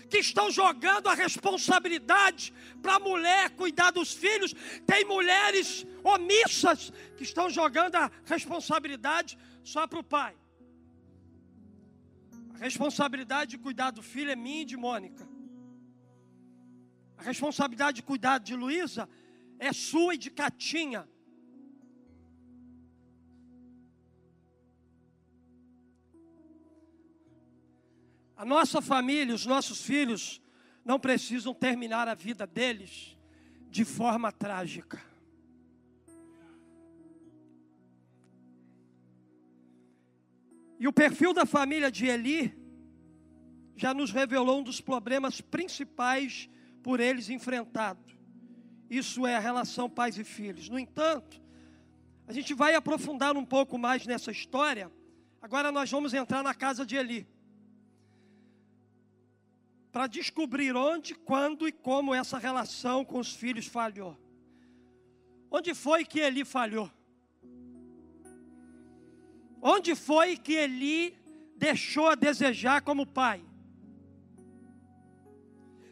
que 0.10 0.18
estão 0.18 0.50
jogando 0.50 1.08
a 1.08 1.14
responsabilidade 1.14 2.54
para 2.82 2.96
a 2.96 3.00
mulher 3.00 3.50
cuidar 3.52 3.92
dos 3.92 4.14
filhos, 4.14 4.54
tem 4.86 5.06
mulheres 5.06 5.86
omissas 6.04 6.92
que 7.18 7.24
estão 7.24 7.50
jogando 7.50 7.96
a 7.96 8.12
responsabilidade 8.26 9.38
só 9.64 9.86
para 9.86 10.00
o 10.00 10.04
pai. 10.04 10.36
A 12.56 12.58
responsabilidade 12.58 13.52
de 13.52 13.58
cuidar 13.58 13.92
do 13.92 14.02
filho 14.02 14.32
é 14.32 14.36
minha 14.36 14.62
e 14.62 14.66
de 14.66 14.78
Mônica. 14.78 15.28
A 17.18 17.24
responsabilidade 17.24 17.98
de 17.98 18.04
cuidar 18.04 18.40
de 18.40 18.56
Luísa 18.56 19.10
é 19.60 19.74
sua 19.74 20.16
e 20.16 20.18
de 20.18 20.30
Catinha. 20.30 21.08
A 28.38 28.46
nossa 28.46 28.80
família, 28.84 29.34
os 29.34 29.48
nossos 29.48 29.82
filhos, 29.82 30.40
não 30.86 31.00
precisam 31.00 31.56
terminar 31.56 32.08
a 32.08 32.14
vida 32.14 32.46
deles 32.46 33.18
de 33.68 33.84
forma 33.84 34.32
trágica. 34.32 35.02
E 40.80 40.88
o 40.88 40.94
perfil 40.94 41.34
da 41.34 41.48
família 41.48 41.92
de 41.92 42.06
Eli 42.06 42.56
já 43.76 43.92
nos 43.92 44.12
revelou 44.12 44.60
um 44.60 44.64
dos 44.64 44.80
problemas 44.80 45.42
principais 45.42 46.48
por 46.84 47.00
eles 47.00 47.32
enfrentados. 47.32 48.16
Isso 48.88 49.26
é 49.26 49.36
a 49.36 49.40
relação 49.40 49.90
pais 49.90 50.16
e 50.16 50.24
filhos. 50.24 50.70
No 50.70 50.78
entanto, 50.78 51.42
a 52.28 52.32
gente 52.32 52.54
vai 52.54 52.76
aprofundar 52.76 53.36
um 53.36 53.44
pouco 53.44 53.80
mais 53.80 54.06
nessa 54.06 54.30
história. 54.30 54.92
Agora 55.42 55.72
nós 55.72 55.90
vamos 55.90 56.14
entrar 56.14 56.44
na 56.44 56.54
casa 56.54 56.86
de 56.86 56.96
Eli 56.96 57.28
para 59.98 60.06
descobrir 60.06 60.76
onde, 60.76 61.16
quando 61.16 61.68
e 61.68 61.72
como 61.72 62.14
essa 62.14 62.38
relação 62.38 63.04
com 63.04 63.18
os 63.18 63.34
filhos 63.34 63.66
falhou. 63.66 64.16
Onde 65.50 65.74
foi 65.74 66.06
que 66.06 66.20
Eli 66.20 66.46
falhou? 66.46 66.92
Onde 69.60 69.96
foi 69.96 70.38
que 70.38 70.54
Eli 70.54 71.18
deixou 71.56 72.10
a 72.10 72.14
desejar 72.14 72.84
como 72.84 73.08
pai? 73.08 73.44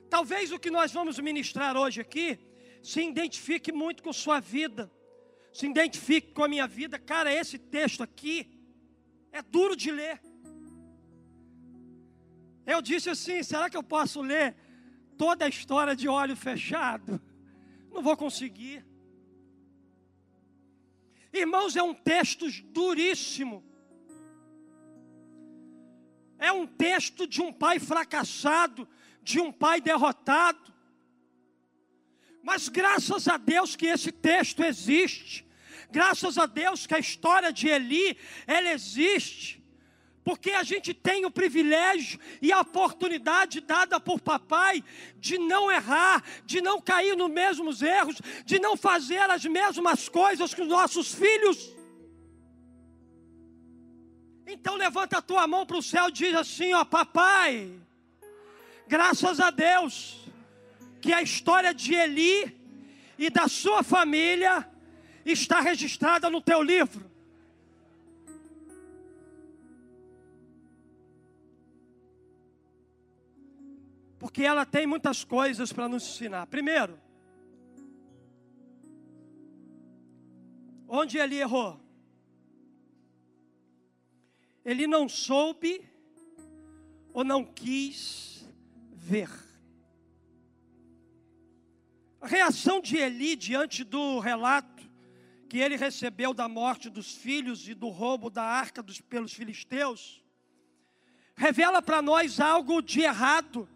Talvez 0.07 0.51
o 0.51 0.59
que 0.59 0.69
nós 0.69 0.93
vamos 0.93 1.17
ministrar 1.17 1.75
hoje 1.75 1.99
aqui 1.99 2.37
se 2.83 3.01
identifique 3.01 3.71
muito 3.71 4.03
com 4.03 4.13
sua 4.13 4.39
vida, 4.39 4.91
se 5.51 5.65
identifique 5.65 6.31
com 6.31 6.43
a 6.43 6.47
minha 6.47 6.67
vida. 6.67 6.99
Cara, 6.99 7.33
esse 7.33 7.57
texto 7.57 8.03
aqui 8.03 8.47
é 9.31 9.41
duro 9.41 9.75
de 9.75 9.89
ler. 9.89 10.21
Eu 12.65 12.81
disse 12.81 13.09
assim: 13.09 13.43
será 13.43 13.69
que 13.69 13.77
eu 13.77 13.83
posso 13.83 14.21
ler 14.21 14.55
toda 15.17 15.45
a 15.45 15.49
história 15.49 15.95
de 15.95 16.07
olho 16.07 16.35
fechado? 16.35 17.21
Não 17.91 18.01
vou 18.01 18.17
conseguir. 18.17 18.85
Irmãos, 21.31 21.75
é 21.75 21.83
um 21.83 21.93
texto 21.93 22.49
duríssimo. 22.65 23.63
É 26.37 26.51
um 26.51 26.65
texto 26.65 27.27
de 27.27 27.41
um 27.41 27.51
pai 27.51 27.79
fracassado, 27.79 28.87
de 29.21 29.39
um 29.39 29.51
pai 29.51 29.81
derrotado. 29.81 30.73
Mas 32.41 32.69
graças 32.69 33.27
a 33.27 33.37
Deus 33.37 33.75
que 33.75 33.87
esse 33.87 34.11
texto 34.11 34.63
existe. 34.63 35.45
Graças 35.89 36.37
a 36.37 36.45
Deus 36.45 36.85
que 36.85 36.93
a 36.93 36.99
história 36.99 37.51
de 37.51 37.67
Eli, 37.67 38.17
ela 38.45 38.71
existe. 38.71 39.64
Porque 40.25 40.49
a 40.49 40.63
gente 40.63 40.91
tem 40.91 41.23
o 41.23 41.29
privilégio 41.29 42.19
e 42.41 42.51
a 42.51 42.61
oportunidade 42.61 43.61
dada 43.61 43.99
por 43.99 44.19
papai 44.19 44.83
de 45.17 45.37
não 45.37 45.71
errar, 45.71 46.23
de 46.43 46.61
não 46.61 46.81
cair 46.81 47.15
nos 47.15 47.29
mesmos 47.29 47.83
erros, 47.83 48.19
de 48.43 48.57
não 48.57 48.75
fazer 48.75 49.29
as 49.29 49.45
mesmas 49.45 50.09
coisas 50.09 50.51
que 50.51 50.63
os 50.63 50.67
nossos 50.67 51.13
filhos. 51.13 51.71
Então 54.47 54.73
levanta 54.73 55.19
a 55.19 55.21
tua 55.21 55.45
mão 55.45 55.63
para 55.63 55.77
o 55.77 55.83
céu 55.83 56.09
e 56.09 56.11
diz 56.11 56.33
assim: 56.33 56.73
ó, 56.73 56.83
papai, 56.83 57.71
graças 58.87 59.39
a 59.39 59.51
Deus, 59.51 60.25
que 61.01 61.13
a 61.13 61.21
história 61.21 61.71
de 61.71 61.93
Eli 61.93 62.57
e 63.15 63.29
da 63.29 63.47
sua 63.47 63.83
família 63.83 64.67
está 65.23 65.61
registrada 65.61 66.31
no 66.31 66.41
teu 66.41 66.63
livro. 66.63 67.14
Porque 74.35 74.43
ela 74.43 74.65
tem 74.65 74.85
muitas 74.85 75.23
coisas 75.23 75.71
para 75.71 75.87
nos 75.87 76.03
ensinar. 76.03 76.45
Primeiro, 76.47 76.99
onde 80.89 81.17
ele 81.17 81.37
errou? 81.37 81.79
Ele 84.65 84.87
não 84.87 85.07
soube 85.07 85.89
ou 87.13 87.23
não 87.23 87.45
quis 87.45 88.45
ver. 88.91 89.29
A 92.19 92.27
reação 92.27 92.81
de 92.81 92.97
Eli 92.97 93.37
diante 93.37 93.85
do 93.85 94.19
relato 94.19 94.83
que 95.47 95.59
ele 95.59 95.77
recebeu 95.77 96.33
da 96.33 96.49
morte 96.49 96.89
dos 96.89 97.15
filhos 97.15 97.69
e 97.69 97.73
do 97.73 97.87
roubo 97.87 98.29
da 98.29 98.43
arca 98.43 98.83
dos, 98.83 98.99
pelos 98.99 99.31
filisteus, 99.31 100.21
revela 101.37 101.81
para 101.81 102.01
nós 102.01 102.41
algo 102.41 102.81
de 102.81 102.99
errado 102.99 103.69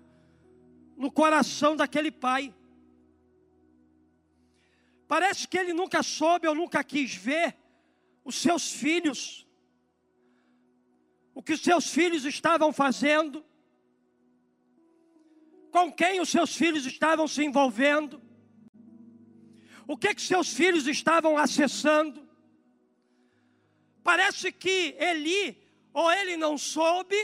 no 0.99 1.11
coração 1.11 1.75
daquele 1.75 2.11
pai. 2.11 2.53
Parece 5.07 5.47
que 5.47 5.57
ele 5.57 5.73
nunca 5.73 6.03
soube 6.03 6.47
ou 6.47 6.53
nunca 6.53 6.83
quis 6.83 7.15
ver 7.15 7.55
os 8.23 8.35
seus 8.35 8.71
filhos 8.71 9.49
o 11.39 11.41
que 11.41 11.55
seus 11.55 11.89
filhos 11.89 12.25
estavam 12.25 12.73
fazendo, 12.73 13.45
com 15.71 15.89
quem 15.89 16.19
os 16.19 16.27
seus 16.27 16.53
filhos 16.53 16.85
estavam 16.85 17.29
se 17.29 17.41
envolvendo, 17.45 18.21
o 19.87 19.95
que, 19.95 20.13
que 20.13 20.21
seus 20.21 20.51
filhos 20.51 20.85
estavam 20.85 21.37
acessando. 21.37 22.27
Parece 24.03 24.51
que 24.51 24.97
Eli, 24.99 25.57
ou 25.93 26.11
ele 26.11 26.35
não 26.35 26.57
soube, 26.57 27.15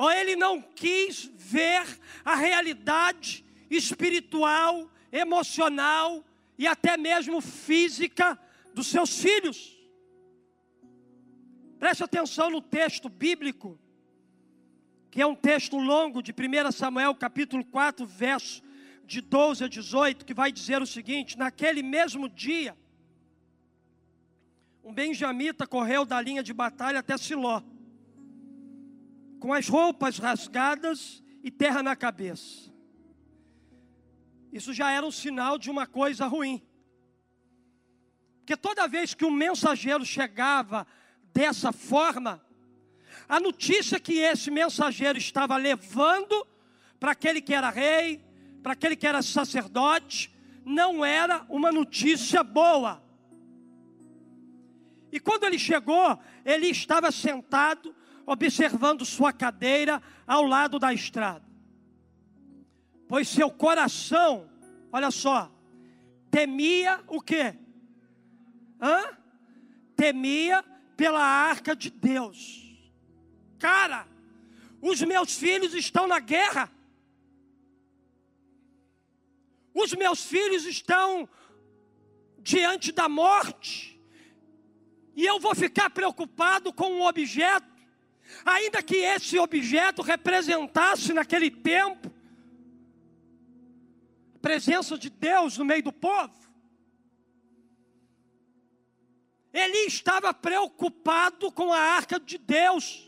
ou 0.00 0.10
ele 0.10 0.34
não 0.34 0.62
quis 0.62 1.30
ver 1.36 1.86
a 2.24 2.34
realidade 2.34 3.44
espiritual, 3.68 4.90
emocional 5.12 6.24
e 6.56 6.66
até 6.66 6.96
mesmo 6.96 7.42
física 7.42 8.40
dos 8.72 8.86
seus 8.86 9.20
filhos. 9.20 9.78
Preste 11.78 12.02
atenção 12.02 12.48
no 12.48 12.62
texto 12.62 13.10
bíblico, 13.10 13.78
que 15.10 15.20
é 15.20 15.26
um 15.26 15.34
texto 15.34 15.76
longo 15.76 16.22
de 16.22 16.32
1 16.32 16.72
Samuel, 16.72 17.14
capítulo 17.14 17.62
4, 17.62 18.06
verso 18.06 18.62
de 19.04 19.20
12 19.20 19.64
a 19.64 19.68
18, 19.68 20.24
que 20.24 20.32
vai 20.32 20.50
dizer 20.50 20.80
o 20.80 20.86
seguinte: 20.86 21.36
Naquele 21.36 21.82
mesmo 21.82 22.26
dia, 22.26 22.74
um 24.82 24.94
benjamita 24.94 25.66
correu 25.66 26.06
da 26.06 26.18
linha 26.22 26.42
de 26.42 26.54
batalha 26.54 27.00
até 27.00 27.18
Siló, 27.18 27.60
com 29.40 29.52
as 29.52 29.66
roupas 29.66 30.18
rasgadas 30.18 31.22
e 31.42 31.50
terra 31.50 31.82
na 31.82 31.96
cabeça. 31.96 32.70
Isso 34.52 34.72
já 34.74 34.92
era 34.92 35.04
um 35.04 35.10
sinal 35.10 35.58
de 35.58 35.70
uma 35.70 35.86
coisa 35.86 36.26
ruim. 36.26 36.62
Porque 38.38 38.56
toda 38.56 38.86
vez 38.86 39.14
que 39.14 39.24
um 39.24 39.30
mensageiro 39.30 40.04
chegava 40.04 40.86
dessa 41.32 41.72
forma, 41.72 42.44
a 43.28 43.40
notícia 43.40 43.98
que 43.98 44.18
esse 44.18 44.50
mensageiro 44.50 45.18
estava 45.18 45.56
levando 45.56 46.46
para 46.98 47.12
aquele 47.12 47.40
que 47.40 47.54
era 47.54 47.70
rei, 47.70 48.22
para 48.62 48.72
aquele 48.72 48.94
que 48.94 49.06
era 49.06 49.22
sacerdote, 49.22 50.34
não 50.64 51.04
era 51.04 51.46
uma 51.48 51.72
notícia 51.72 52.42
boa. 52.42 53.02
E 55.12 55.18
quando 55.18 55.44
ele 55.44 55.58
chegou, 55.58 56.18
ele 56.44 56.66
estava 56.66 57.10
sentado, 57.10 57.94
observando 58.30 59.04
sua 59.04 59.32
cadeira 59.32 60.00
ao 60.24 60.44
lado 60.44 60.78
da 60.78 60.94
estrada. 60.94 61.44
Pois 63.08 63.28
seu 63.28 63.50
coração, 63.50 64.48
olha 64.92 65.10
só, 65.10 65.50
temia 66.30 67.02
o 67.08 67.20
quê? 67.20 67.56
Hã? 68.80 69.18
Temia 69.96 70.62
pela 70.96 71.20
arca 71.20 71.74
de 71.74 71.90
Deus. 71.90 72.70
Cara, 73.58 74.06
os 74.80 75.02
meus 75.02 75.36
filhos 75.36 75.74
estão 75.74 76.06
na 76.06 76.20
guerra. 76.20 76.70
Os 79.74 79.92
meus 79.92 80.24
filhos 80.24 80.64
estão 80.66 81.28
diante 82.38 82.92
da 82.92 83.08
morte. 83.08 84.00
E 85.16 85.26
eu 85.26 85.40
vou 85.40 85.54
ficar 85.54 85.90
preocupado 85.90 86.72
com 86.72 86.92
um 86.92 87.02
objeto, 87.02 87.66
ainda 88.44 88.82
que 88.82 88.96
esse 88.96 89.38
objeto 89.38 90.02
representasse 90.02 91.12
naquele 91.12 91.50
tempo 91.50 92.10
a 94.34 94.38
presença 94.38 94.96
de 94.96 95.10
Deus 95.10 95.58
no 95.58 95.64
meio 95.64 95.82
do 95.82 95.92
povo. 95.92 96.40
Ele 99.52 99.78
estava 99.86 100.32
preocupado 100.32 101.50
com 101.50 101.72
a 101.72 101.78
arca 101.78 102.18
de 102.20 102.38
Deus. 102.38 103.06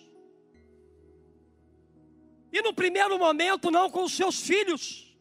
E 2.53 2.61
no 2.61 2.75
primeiro 2.75 3.19
momento, 3.19 3.71
não 3.71 3.89
com 3.89 4.05
os 4.05 4.13
seus 4.13 4.41
filhos. 4.41 5.17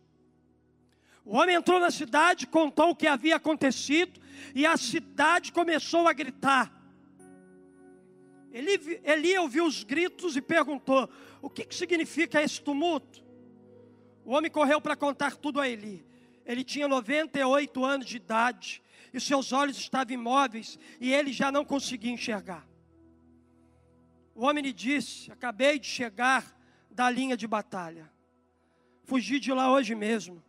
O 1.23 1.37
homem 1.37 1.55
entrou 1.55 1.79
na 1.79 1.91
cidade, 1.91 2.47
contou 2.47 2.89
o 2.89 2.95
que 2.95 3.07
havia 3.07 3.35
acontecido, 3.35 4.19
e 4.55 4.65
a 4.65 4.75
cidade 4.75 5.51
começou 5.51 6.07
a 6.07 6.13
gritar. 6.13 6.80
Ele, 8.51 9.01
Eli 9.03 9.37
ouviu 9.37 9.65
os 9.65 9.83
gritos 9.83 10.35
e 10.35 10.41
perguntou: 10.41 11.09
O 11.41 11.49
que, 11.49 11.65
que 11.65 11.73
significa 11.73 12.41
esse 12.41 12.61
tumulto? 12.61 13.23
O 14.25 14.31
homem 14.31 14.51
correu 14.51 14.81
para 14.81 14.95
contar 14.95 15.37
tudo 15.37 15.59
a 15.59 15.67
Eli. 15.67 16.05
Ele 16.45 16.63
tinha 16.63 16.87
98 16.87 17.85
anos 17.85 18.05
de 18.05 18.17
idade 18.17 18.81
e 19.13 19.19
seus 19.19 19.51
olhos 19.53 19.77
estavam 19.77 20.13
imóveis 20.13 20.77
e 20.99 21.13
ele 21.13 21.31
já 21.31 21.51
não 21.51 21.63
conseguia 21.63 22.11
enxergar. 22.11 22.67
O 24.35 24.45
homem 24.45 24.63
lhe 24.63 24.73
disse: 24.73 25.31
Acabei 25.31 25.79
de 25.79 25.87
chegar 25.87 26.57
da 26.89 27.09
linha 27.09 27.37
de 27.37 27.47
batalha, 27.47 28.11
fugi 29.05 29.39
de 29.39 29.53
lá 29.53 29.71
hoje 29.71 29.95
mesmo. 29.95 30.43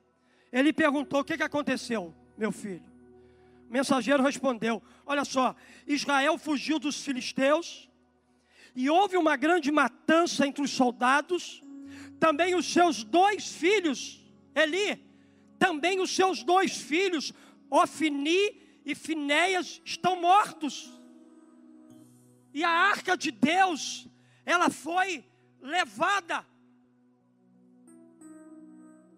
Ele 0.53 0.73
perguntou: 0.73 1.21
O 1.21 1.25
que, 1.25 1.37
que 1.37 1.43
aconteceu, 1.43 2.13
meu 2.37 2.51
filho? 2.51 2.91
O 3.69 3.73
mensageiro 3.73 4.25
respondeu: 4.25 4.83
Olha 5.07 5.25
só, 5.25 5.55
Israel 5.87 6.37
fugiu 6.37 6.81
dos 6.81 7.05
filisteus 7.05 7.89
e 8.75 8.89
houve 8.89 9.17
uma 9.17 9.37
grande 9.37 9.71
matança 9.71 10.47
entre 10.47 10.63
os 10.63 10.71
soldados. 10.71 11.63
Também 12.19 12.55
os 12.55 12.73
seus 12.73 13.05
dois 13.05 13.49
filhos, 13.49 14.25
Eli, 14.55 15.05
também 15.59 16.01
os 16.01 16.15
seus 16.15 16.43
dois 16.43 16.77
filhos 16.77 17.33
Ofni 17.71 18.61
e 18.85 18.95
Finéias 18.95 19.81
estão 19.85 20.21
mortos. 20.21 20.91
E 22.53 22.63
a 22.63 22.71
arca 22.71 23.17
de 23.17 23.31
Deus, 23.31 24.07
ela 24.45 24.69
foi 24.69 25.25
levada. 25.61 26.47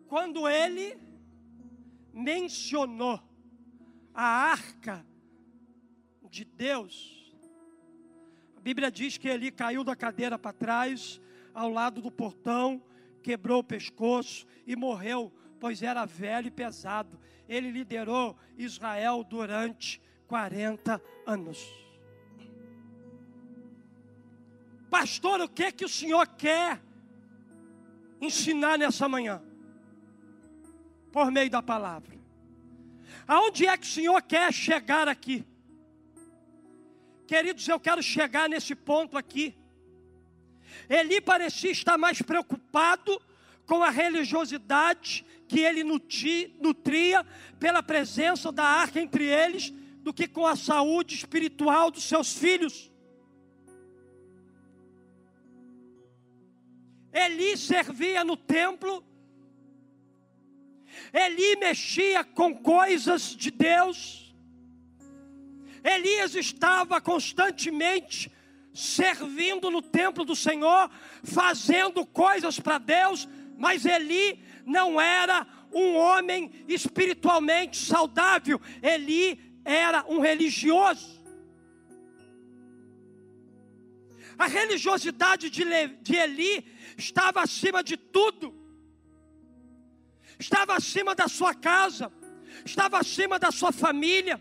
Quando 0.07 0.49
ele 0.49 0.97
mencionou 2.13 3.21
a 4.13 4.23
arca 4.23 5.05
de 6.31 6.45
Deus, 6.45 7.24
Bíblia 8.65 8.91
diz 8.91 9.17
que 9.17 9.29
ele 9.29 9.53
caiu 9.53 9.85
da 9.85 9.95
cadeira 9.95 10.37
para 10.37 10.53
trás, 10.53 11.21
ao 11.53 11.71
lado 11.71 12.03
do 12.03 12.11
portão, 12.11 12.83
quebrou 13.23 13.61
o 13.61 13.65
pescoço 13.65 14.45
e 14.67 14.75
morreu, 14.75 15.33
pois 15.61 15.85
era 15.85 16.05
velho 16.05 16.49
e 16.49 16.51
pesado 16.51 17.23
ele 17.49 17.71
liderou 17.71 18.37
Israel 18.57 19.25
durante 19.25 20.01
40 20.27 21.01
anos. 21.27 21.73
Pastor, 24.91 25.41
o 25.41 25.49
que 25.49 25.73
que 25.73 25.85
o 25.85 25.89
senhor 25.89 26.27
quer 26.27 26.81
ensinar 28.21 28.79
nessa 28.79 29.09
manhã? 29.09 29.43
Por 31.13 31.31
meio 31.31 31.51
da 31.51 31.63
palavra. 31.63 32.15
Aonde 33.27 33.67
é 33.67 33.77
que 33.77 33.87
o 33.87 33.91
senhor 33.91 34.23
quer 34.23 34.53
chegar 34.53 35.09
aqui? 35.09 35.45
Queridos, 37.27 37.67
eu 37.69 37.81
quero 37.81 38.03
chegar 38.03 38.49
nesse 38.49 38.75
ponto 38.75 39.17
aqui. 39.17 39.57
Eli 40.89 41.21
parecia 41.21 41.71
estar 41.71 41.97
mais 41.97 42.21
preocupado 42.21 43.21
com 43.67 43.83
a 43.83 43.91
religiosidade 43.91 45.25
que 45.49 45.61
ele 45.61 45.83
nutria 45.85 47.25
pela 47.59 47.83
presença 47.83 48.53
da 48.53 48.65
arca 48.65 49.01
entre 49.01 49.25
eles, 49.25 49.73
do 50.03 50.13
que 50.13 50.29
com 50.29 50.47
a 50.47 50.57
saúde 50.57 51.15
espiritual 51.15 51.91
dos 51.91 52.05
seus 52.05 52.37
filhos. 52.37 52.91
Eli 57.13 57.57
servia 57.57 58.25
no 58.25 58.37
templo, 58.37 59.03
Eli 61.13 61.57
mexia 61.57 62.25
com 62.25 62.55
coisas 62.55 63.35
de 63.37 63.51
Deus, 63.51 64.24
Elias 65.85 66.35
estava 66.35 66.99
constantemente 66.99 68.33
servindo 68.73 69.71
no 69.71 69.83
templo 69.83 70.25
do 70.25 70.35
Senhor, 70.35 70.91
fazendo 71.23 72.07
coisas 72.07 72.59
para 72.59 72.79
Deus, 72.79 73.29
mas 73.59 73.85
Eli 73.85 74.43
não 74.65 74.99
era 74.99 75.47
um 75.71 75.95
homem 75.95 76.51
espiritualmente 76.67 77.77
saudável, 77.77 78.61
Eli 78.83 79.61
era 79.65 80.05
um 80.09 80.21
religioso. 80.21 81.23
A 84.39 84.47
religiosidade 84.47 85.51
de, 85.51 86.17
Eli 86.17 86.67
estava 86.97 87.43
acima 87.43 87.85
de 87.85 87.97
tudo, 87.97 88.53
estava 90.39 90.75
acima 90.75 91.15
da 91.15 91.29
sua 91.29 91.55
casa, 91.55 92.11
estava 92.65 92.99
acima 92.99 93.39
da 93.39 93.53
sua 93.53 93.71
família. 93.71 94.41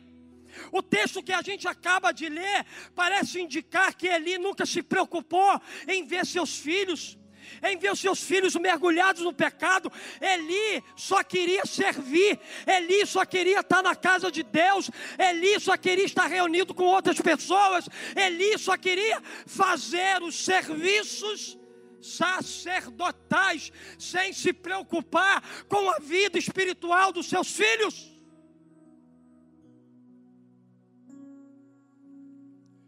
O 0.71 0.81
texto 0.81 1.23
que 1.23 1.33
a 1.33 1.41
gente 1.41 1.67
acaba 1.67 2.11
de 2.11 2.29
ler 2.29 2.65
parece 2.95 3.41
indicar 3.41 3.93
que 3.95 4.07
Eli 4.07 4.37
nunca 4.37 4.65
se 4.65 4.81
preocupou 4.81 5.61
em 5.87 6.05
ver 6.05 6.25
seus 6.25 6.57
filhos, 6.57 7.17
em 7.61 7.77
ver 7.77 7.91
os 7.91 7.99
seus 7.99 8.21
filhos 8.21 8.55
mergulhados 8.55 9.21
no 9.21 9.33
pecado. 9.33 9.91
Eli 10.21 10.83
só 10.95 11.23
queria 11.23 11.65
servir, 11.65 12.39
Eli 12.65 13.05
só 13.05 13.25
queria 13.25 13.59
estar 13.59 13.81
na 13.81 13.95
casa 13.95 14.31
de 14.31 14.43
Deus, 14.43 14.89
Eli 15.17 15.59
só 15.59 15.77
queria 15.77 16.05
estar 16.05 16.27
reunido 16.27 16.73
com 16.73 16.85
outras 16.85 17.19
pessoas, 17.19 17.87
Eli 18.15 18.57
só 18.57 18.77
queria 18.77 19.21
fazer 19.45 20.21
os 20.21 20.35
serviços 20.43 21.57
sacerdotais, 22.01 23.71
sem 23.97 24.33
se 24.33 24.51
preocupar 24.51 25.41
com 25.67 25.89
a 25.89 25.99
vida 25.99 26.37
espiritual 26.37 27.13
dos 27.13 27.27
seus 27.27 27.49
filhos. 27.49 28.12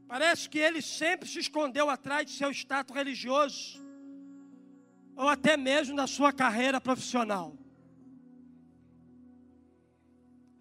Parece 0.07 0.49
que 0.49 0.59
ele 0.59 0.81
sempre 0.81 1.27
se 1.27 1.39
escondeu 1.39 1.89
atrás 1.89 2.25
de 2.27 2.31
seu 2.33 2.51
status 2.51 2.95
religioso, 2.95 3.83
ou 5.15 5.27
até 5.27 5.57
mesmo 5.57 5.95
na 5.95 6.07
sua 6.07 6.31
carreira 6.31 6.79
profissional. 6.79 7.57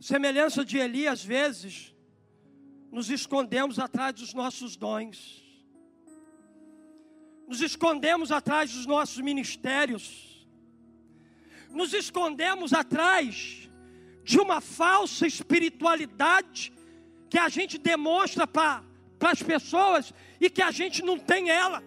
Semelhança 0.00 0.64
de 0.64 0.78
Eli, 0.78 1.06
às 1.06 1.24
vezes, 1.24 1.94
nos 2.90 3.10
escondemos 3.10 3.78
atrás 3.78 4.14
dos 4.14 4.32
nossos 4.32 4.76
dons, 4.76 5.42
nos 7.46 7.60
escondemos 7.60 8.32
atrás 8.32 8.72
dos 8.72 8.86
nossos 8.86 9.18
ministérios, 9.20 10.46
nos 11.70 11.92
escondemos 11.92 12.72
atrás 12.72 13.68
de 14.22 14.38
uma 14.38 14.60
falsa 14.60 15.26
espiritualidade 15.26 16.72
que 17.28 17.38
a 17.38 17.48
gente 17.48 17.76
demonstra 17.76 18.46
para 18.46 18.93
para 19.24 19.32
as 19.32 19.42
pessoas 19.42 20.12
e 20.38 20.50
que 20.50 20.60
a 20.60 20.70
gente 20.70 21.02
não 21.02 21.18
tem 21.18 21.48
ela. 21.48 21.82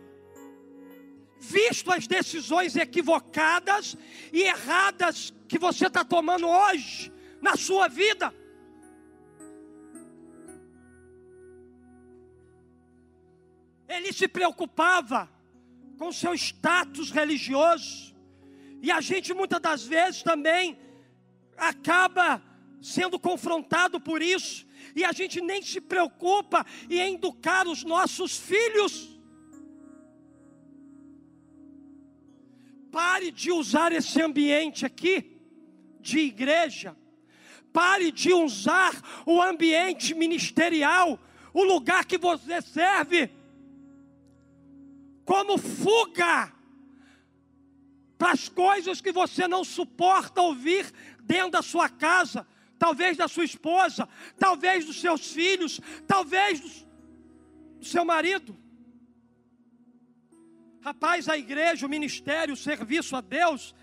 Visto 1.40 1.92
as 1.92 2.08
decisões 2.08 2.76
equivocadas 2.76 3.96
e 4.34 4.42
erradas 4.42 5.32
que 5.48 5.60
você 5.60 5.86
está 5.86 6.04
tomando 6.04 6.48
hoje 6.48 7.14
na 7.40 7.56
sua 7.56 7.88
vida. 7.88 8.34
Ele 13.88 14.12
se 14.12 14.28
preocupava 14.28 15.30
com 15.96 16.12
seu 16.12 16.34
status 16.34 17.12
religioso, 17.12 18.16
e 18.82 18.92
a 18.92 19.00
gente 19.00 19.32
muitas 19.32 19.62
das 19.62 19.86
vezes 19.86 20.24
também 20.24 20.78
acaba 21.56 22.42
sendo 22.82 23.20
confrontado 23.20 24.00
por 24.00 24.24
isso, 24.24 24.67
e 24.96 25.04
a 25.04 25.12
gente 25.12 25.42
nem 25.42 25.62
se 25.62 25.80
preocupa 25.80 26.66
em 26.90 27.16
educar 27.16 27.68
os 27.68 27.84
nossos 27.84 28.38
filhos. 28.38 29.18
Pare 32.92 33.32
de 33.32 33.52
usar 33.52 33.92
esse 33.92 34.22
ambiente 34.22 34.86
aqui 34.86 35.40
de 36.00 36.20
igreja. 36.20 36.96
Pare 37.72 38.12
de 38.12 38.34
usar 38.34 38.94
o 39.26 39.42
ambiente 39.42 40.16
ministerial, 40.16 41.20
o 41.54 41.64
lugar 41.64 42.06
que 42.06 42.18
você 42.18 42.62
serve, 42.62 43.30
como 45.26 45.58
fuga 45.58 46.54
para 48.18 48.32
as 48.32 48.50
coisas 48.50 49.00
que 49.00 49.12
você 49.12 49.48
não 49.48 49.64
suporta 49.64 50.42
ouvir 50.42 50.92
dentro 51.22 51.52
da 51.52 51.62
sua 51.62 51.88
casa 51.90 52.48
talvez 52.78 53.18
da 53.18 53.28
sua 53.28 53.46
esposa, 53.46 54.08
talvez 54.38 54.86
dos 54.86 55.00
seus 55.00 55.32
filhos, 55.32 55.80
talvez 56.06 56.60
do, 56.60 56.70
do 57.80 57.86
seu 57.86 58.06
marido. 58.06 58.58
Rapaz, 60.82 61.28
a 61.28 61.38
igreja, 61.38 61.86
o 61.86 61.90
ministério, 61.90 62.54
o 62.54 62.58
serviço 62.58 63.16
a 63.16 63.22
Deus 63.22 63.76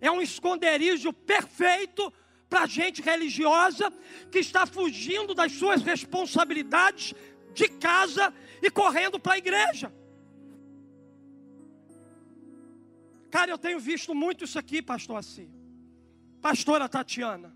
é 0.00 0.10
um 0.10 0.22
esconderijo 0.22 1.12
perfeito 1.12 2.12
para 2.48 2.66
gente 2.66 3.02
religiosa 3.02 3.92
que 4.30 4.38
está 4.38 4.66
fugindo 4.66 5.34
das 5.34 5.52
suas 5.52 5.82
responsabilidades 5.82 7.14
de 7.52 7.68
casa 7.68 8.32
e 8.62 8.70
correndo 8.70 9.18
para 9.18 9.34
a 9.34 9.38
igreja. 9.38 9.92
Cara, 13.30 13.50
eu 13.50 13.58
tenho 13.58 13.80
visto 13.80 14.14
muito 14.14 14.44
isso 14.44 14.58
aqui, 14.58 14.80
pastor 14.80 15.16
assim. 15.16 15.50
Pastora 16.40 16.88
Tatiana. 16.88 17.55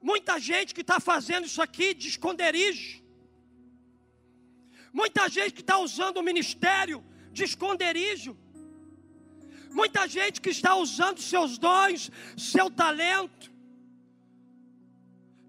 Muita 0.00 0.38
gente 0.38 0.74
que 0.74 0.80
está 0.80 1.00
fazendo 1.00 1.46
isso 1.46 1.60
aqui 1.60 1.92
de 1.94 2.08
esconderijo. 2.08 3.02
Muita 4.92 5.28
gente 5.28 5.52
que 5.52 5.60
está 5.60 5.78
usando 5.78 6.18
o 6.18 6.22
ministério 6.22 7.04
de 7.32 7.44
esconderijo. 7.44 8.36
Muita 9.70 10.08
gente 10.08 10.40
que 10.40 10.50
está 10.50 10.74
usando 10.74 11.20
seus 11.20 11.58
dons, 11.58 12.10
seu 12.36 12.70
talento, 12.70 13.52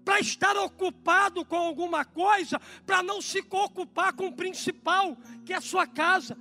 para 0.04 0.20
estar 0.20 0.56
ocupado 0.56 1.44
com 1.44 1.56
alguma 1.56 2.04
coisa, 2.04 2.60
para 2.84 3.02
não 3.02 3.22
se 3.22 3.38
ocupar 3.48 4.12
com 4.12 4.26
o 4.26 4.32
principal, 4.32 5.16
que 5.44 5.52
é 5.52 5.56
a 5.56 5.60
sua 5.60 5.86
casa, 5.86 6.36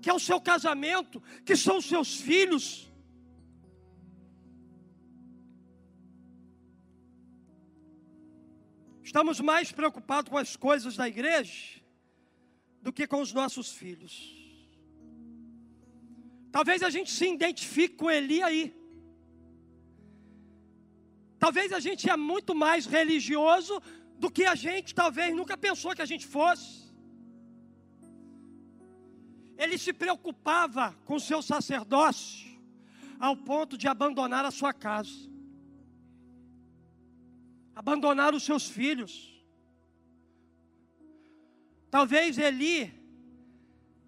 que 0.00 0.10
é 0.10 0.12
o 0.12 0.18
seu 0.18 0.40
casamento, 0.40 1.22
que 1.44 1.56
são 1.56 1.78
os 1.78 1.86
seus 1.86 2.16
filhos. 2.16 2.91
Estamos 9.12 9.40
mais 9.40 9.70
preocupados 9.70 10.30
com 10.30 10.38
as 10.38 10.56
coisas 10.56 10.96
da 10.96 11.06
igreja 11.06 11.82
do 12.80 12.90
que 12.90 13.06
com 13.06 13.20
os 13.20 13.30
nossos 13.30 13.70
filhos. 13.70 14.14
Talvez 16.50 16.82
a 16.82 16.88
gente 16.88 17.10
se 17.10 17.26
identifique 17.30 17.96
com 17.96 18.10
Eli 18.10 18.42
aí. 18.42 18.74
Talvez 21.38 21.74
a 21.74 21.78
gente 21.78 22.08
é 22.08 22.16
muito 22.16 22.54
mais 22.54 22.86
religioso 22.86 23.82
do 24.18 24.30
que 24.30 24.46
a 24.46 24.54
gente 24.54 24.94
talvez 24.94 25.36
nunca 25.36 25.58
pensou 25.58 25.94
que 25.94 26.00
a 26.00 26.06
gente 26.06 26.26
fosse. 26.26 26.90
Ele 29.58 29.76
se 29.76 29.92
preocupava 29.92 30.96
com 31.04 31.18
seu 31.18 31.42
sacerdócio 31.42 32.58
ao 33.20 33.36
ponto 33.36 33.76
de 33.76 33.86
abandonar 33.86 34.46
a 34.46 34.50
sua 34.50 34.72
casa 34.72 35.30
abandonar 37.74 38.34
os 38.34 38.42
seus 38.42 38.68
filhos. 38.68 39.32
Talvez 41.90 42.38
Eli, 42.38 42.92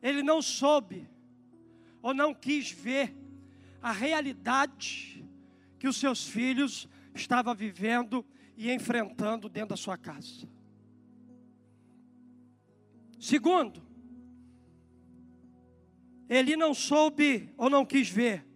ele 0.03 0.23
não 0.23 0.41
soube, 0.41 1.09
ou 2.03 2.15
não 2.15 2.35
quis 2.35 2.71
ver 2.71 3.15
a 3.81 3.93
realidade 3.93 5.25
que 5.79 5.89
os 5.89 5.97
seus 5.97 6.27
filhos 6.27 6.89
estavam 7.15 7.55
vivendo 7.55 8.25
e 8.57 8.71
enfrentando 8.71 9.49
dentro 9.49 9.71
da 9.71 9.77
sua 9.77 9.97
casa. 9.97 10.49
Segundo, 13.19 13.83
ele 16.29 16.57
não 16.57 16.75
soube 16.75 17.53
ou 17.57 17.69
não 17.71 17.85
quis 17.85 18.09
ver. 18.09 18.47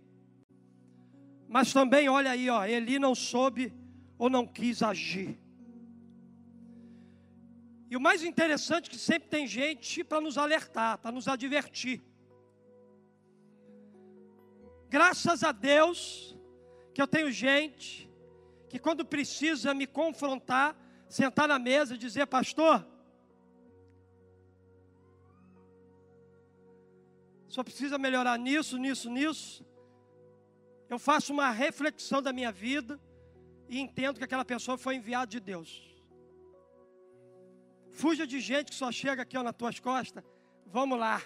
Mas 1.49 1.73
também, 1.73 2.09
olha 2.09 2.31
aí, 2.31 2.51
ó, 2.51 2.64
ele 2.64 2.99
não 2.99 3.14
soube 3.14 3.73
ou 4.18 4.28
não 4.28 4.46
quis 4.46 4.83
agir. 4.83 5.38
E 7.90 7.96
o 7.96 8.00
mais 8.00 8.22
interessante 8.22 8.88
é 8.88 8.90
que 8.90 8.98
sempre 8.98 9.28
tem 9.28 9.46
gente 9.46 10.04
para 10.04 10.20
nos 10.20 10.37
alertar, 10.37 10.98
para 10.98 11.12
nos 11.12 11.26
advertir. 11.28 12.02
Graças 14.90 15.42
a 15.42 15.52
Deus 15.52 16.37
que 16.92 17.00
eu 17.00 17.07
tenho 17.07 17.31
gente 17.31 18.11
que 18.68 18.78
quando 18.78 19.04
precisa 19.04 19.72
me 19.72 19.87
confrontar, 19.87 20.76
sentar 21.09 21.48
na 21.48 21.59
mesa 21.59 21.94
e 21.94 21.98
dizer, 21.98 22.26
pastor, 22.26 22.87
só 27.48 27.64
precisa 27.64 27.96
melhorar 27.96 28.38
nisso, 28.38 28.76
nisso, 28.76 29.09
nisso. 29.09 29.64
Eu 30.90 30.98
faço 30.98 31.33
uma 31.33 31.50
reflexão 31.50 32.20
da 32.20 32.33
minha 32.33 32.52
vida 32.52 33.00
e 33.68 33.78
entendo 33.78 34.18
que 34.18 34.24
aquela 34.24 34.44
pessoa 34.44 34.78
foi 34.78 34.94
enviada 34.96 35.26
de 35.26 35.40
Deus. 35.40 35.85
Fuja 37.90 38.26
de 38.26 38.40
gente 38.40 38.70
que 38.70 38.74
só 38.74 38.90
chega 38.90 39.22
aqui 39.22 39.37
ó, 39.37 39.42
nas 39.42 39.57
tuas 39.57 39.78
costas. 39.78 40.24
Vamos 40.66 40.98
lá. 40.98 41.20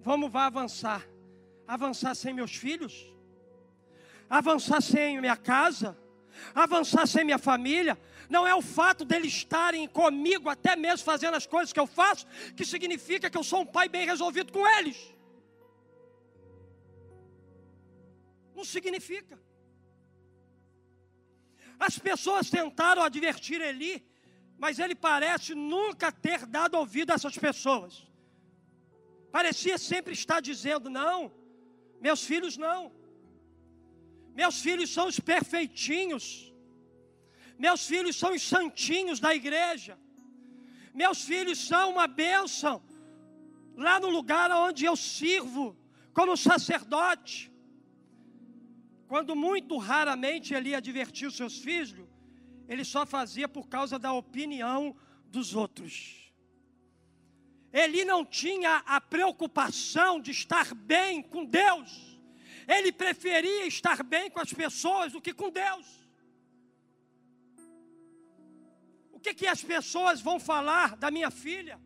Vamos 0.00 0.30
vá 0.30 0.46
avançar. 0.46 1.06
Avançar 1.66 2.14
sem 2.14 2.34
meus 2.34 2.54
filhos? 2.54 3.14
Avançar 4.28 4.80
sem 4.82 5.20
minha 5.20 5.36
casa? 5.36 5.96
Avançar 6.54 7.06
sem 7.06 7.24
minha 7.24 7.38
família? 7.38 7.98
Não 8.28 8.46
é 8.46 8.54
o 8.54 8.60
fato 8.60 9.04
deles 9.04 9.32
estarem 9.32 9.88
comigo, 9.88 10.50
até 10.50 10.76
mesmo 10.76 11.04
fazendo 11.04 11.34
as 11.34 11.46
coisas 11.46 11.72
que 11.72 11.80
eu 11.80 11.86
faço, 11.86 12.26
que 12.54 12.64
significa 12.64 13.30
que 13.30 13.38
eu 13.38 13.44
sou 13.44 13.60
um 13.60 13.66
pai 13.66 13.88
bem 13.88 14.06
resolvido 14.06 14.52
com 14.52 14.66
eles. 14.66 15.14
Não 18.54 18.64
significa. 18.64 19.38
As 21.78 21.98
pessoas 21.98 22.50
tentaram 22.50 23.02
advertir 23.02 23.60
Eli, 23.60 24.04
mas 24.58 24.78
ele 24.78 24.94
parece 24.94 25.54
nunca 25.54 26.10
ter 26.10 26.44
dado 26.46 26.74
ouvido 26.76 27.10
a 27.10 27.14
essas 27.14 27.38
pessoas. 27.38 28.06
Parecia 29.30 29.78
sempre 29.78 30.12
estar 30.12 30.40
dizendo: 30.40 30.90
não, 30.90 31.32
meus 32.00 32.24
filhos 32.24 32.56
não. 32.56 32.92
Meus 34.34 34.60
filhos 34.60 34.90
são 34.90 35.06
os 35.06 35.20
perfeitinhos. 35.20 36.52
Meus 37.58 37.86
filhos 37.86 38.16
são 38.16 38.32
os 38.34 38.42
santinhos 38.42 39.18
da 39.18 39.34
igreja. 39.34 39.98
Meus 40.94 41.22
filhos 41.22 41.58
são 41.58 41.90
uma 41.90 42.06
bênção 42.06 42.82
lá 43.76 44.00
no 44.00 44.08
lugar 44.08 44.50
onde 44.50 44.84
eu 44.84 44.96
sirvo 44.96 45.76
como 46.12 46.36
sacerdote. 46.36 47.52
Quando 49.08 49.34
muito 49.34 49.78
raramente 49.78 50.52
ele 50.52 50.74
advertia 50.74 51.28
os 51.28 51.36
seus 51.36 51.58
filhos, 51.58 52.06
ele 52.68 52.84
só 52.84 53.06
fazia 53.06 53.48
por 53.48 53.66
causa 53.66 53.98
da 53.98 54.12
opinião 54.12 54.94
dos 55.24 55.54
outros. 55.54 56.30
Ele 57.72 58.04
não 58.04 58.22
tinha 58.22 58.82
a 58.84 59.00
preocupação 59.00 60.20
de 60.20 60.30
estar 60.30 60.74
bem 60.74 61.22
com 61.22 61.46
Deus. 61.46 62.18
Ele 62.66 62.92
preferia 62.92 63.66
estar 63.66 64.02
bem 64.02 64.30
com 64.30 64.40
as 64.40 64.52
pessoas 64.52 65.12
do 65.12 65.22
que 65.22 65.32
com 65.32 65.50
Deus. 65.50 65.86
O 69.10 69.18
que, 69.18 69.32
que 69.32 69.46
as 69.46 69.62
pessoas 69.62 70.20
vão 70.20 70.38
falar 70.38 70.96
da 70.96 71.10
minha 71.10 71.30
filha? 71.30 71.80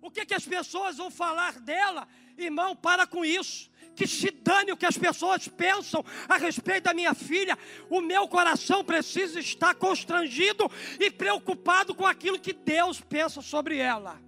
O 0.00 0.12
que, 0.12 0.24
que 0.24 0.34
as 0.34 0.46
pessoas 0.46 0.96
vão 0.96 1.10
falar 1.10 1.60
dela? 1.60 2.06
Irmão, 2.38 2.74
para 2.76 3.04
com 3.04 3.24
isso 3.24 3.71
que 3.94 4.06
se 4.06 4.30
dane 4.30 4.72
o 4.72 4.76
que 4.76 4.86
as 4.86 4.96
pessoas 4.96 5.48
pensam 5.48 6.04
a 6.28 6.36
respeito 6.36 6.84
da 6.84 6.94
minha 6.94 7.14
filha. 7.14 7.58
O 7.90 8.00
meu 8.00 8.26
coração 8.26 8.84
precisa 8.84 9.38
estar 9.38 9.74
constrangido 9.74 10.70
e 10.98 11.10
preocupado 11.10 11.94
com 11.94 12.06
aquilo 12.06 12.38
que 12.38 12.52
Deus 12.52 13.00
pensa 13.00 13.40
sobre 13.42 13.76
ela. 13.76 14.20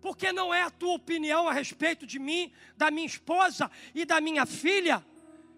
Porque 0.00 0.32
não 0.32 0.54
é 0.54 0.62
a 0.62 0.70
tua 0.70 0.94
opinião 0.94 1.48
a 1.48 1.52
respeito 1.52 2.06
de 2.06 2.18
mim, 2.18 2.52
da 2.76 2.90
minha 2.90 3.06
esposa 3.06 3.70
e 3.94 4.04
da 4.04 4.20
minha 4.20 4.46
filha 4.46 5.04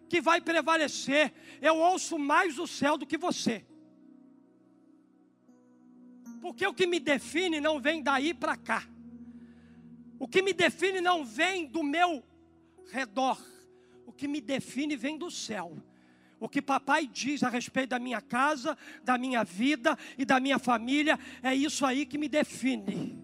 que 0.08 0.20
vai 0.20 0.40
prevalecer. 0.40 1.32
Eu 1.60 1.76
ouço 1.76 2.18
mais 2.18 2.58
o 2.58 2.66
céu 2.66 2.96
do 2.96 3.06
que 3.06 3.16
você. 3.16 3.64
Porque 6.40 6.66
o 6.66 6.74
que 6.74 6.86
me 6.86 6.98
define 6.98 7.60
não 7.60 7.78
vem 7.78 8.02
daí 8.02 8.32
para 8.32 8.56
cá. 8.56 8.82
O 10.20 10.28
que 10.28 10.42
me 10.42 10.52
define 10.52 11.00
não 11.00 11.24
vem 11.24 11.66
do 11.66 11.82
meu 11.82 12.22
redor. 12.92 13.40
O 14.04 14.12
que 14.12 14.28
me 14.28 14.38
define 14.38 14.94
vem 14.94 15.16
do 15.16 15.30
céu. 15.30 15.74
O 16.38 16.46
que 16.46 16.60
papai 16.60 17.06
diz 17.06 17.42
a 17.42 17.48
respeito 17.48 17.88
da 17.88 17.98
minha 17.98 18.20
casa, 18.20 18.76
da 19.02 19.16
minha 19.16 19.42
vida 19.42 19.96
e 20.18 20.26
da 20.26 20.38
minha 20.38 20.58
família, 20.58 21.18
é 21.42 21.54
isso 21.54 21.86
aí 21.86 22.04
que 22.04 22.18
me 22.18 22.28
define. 22.28 23.18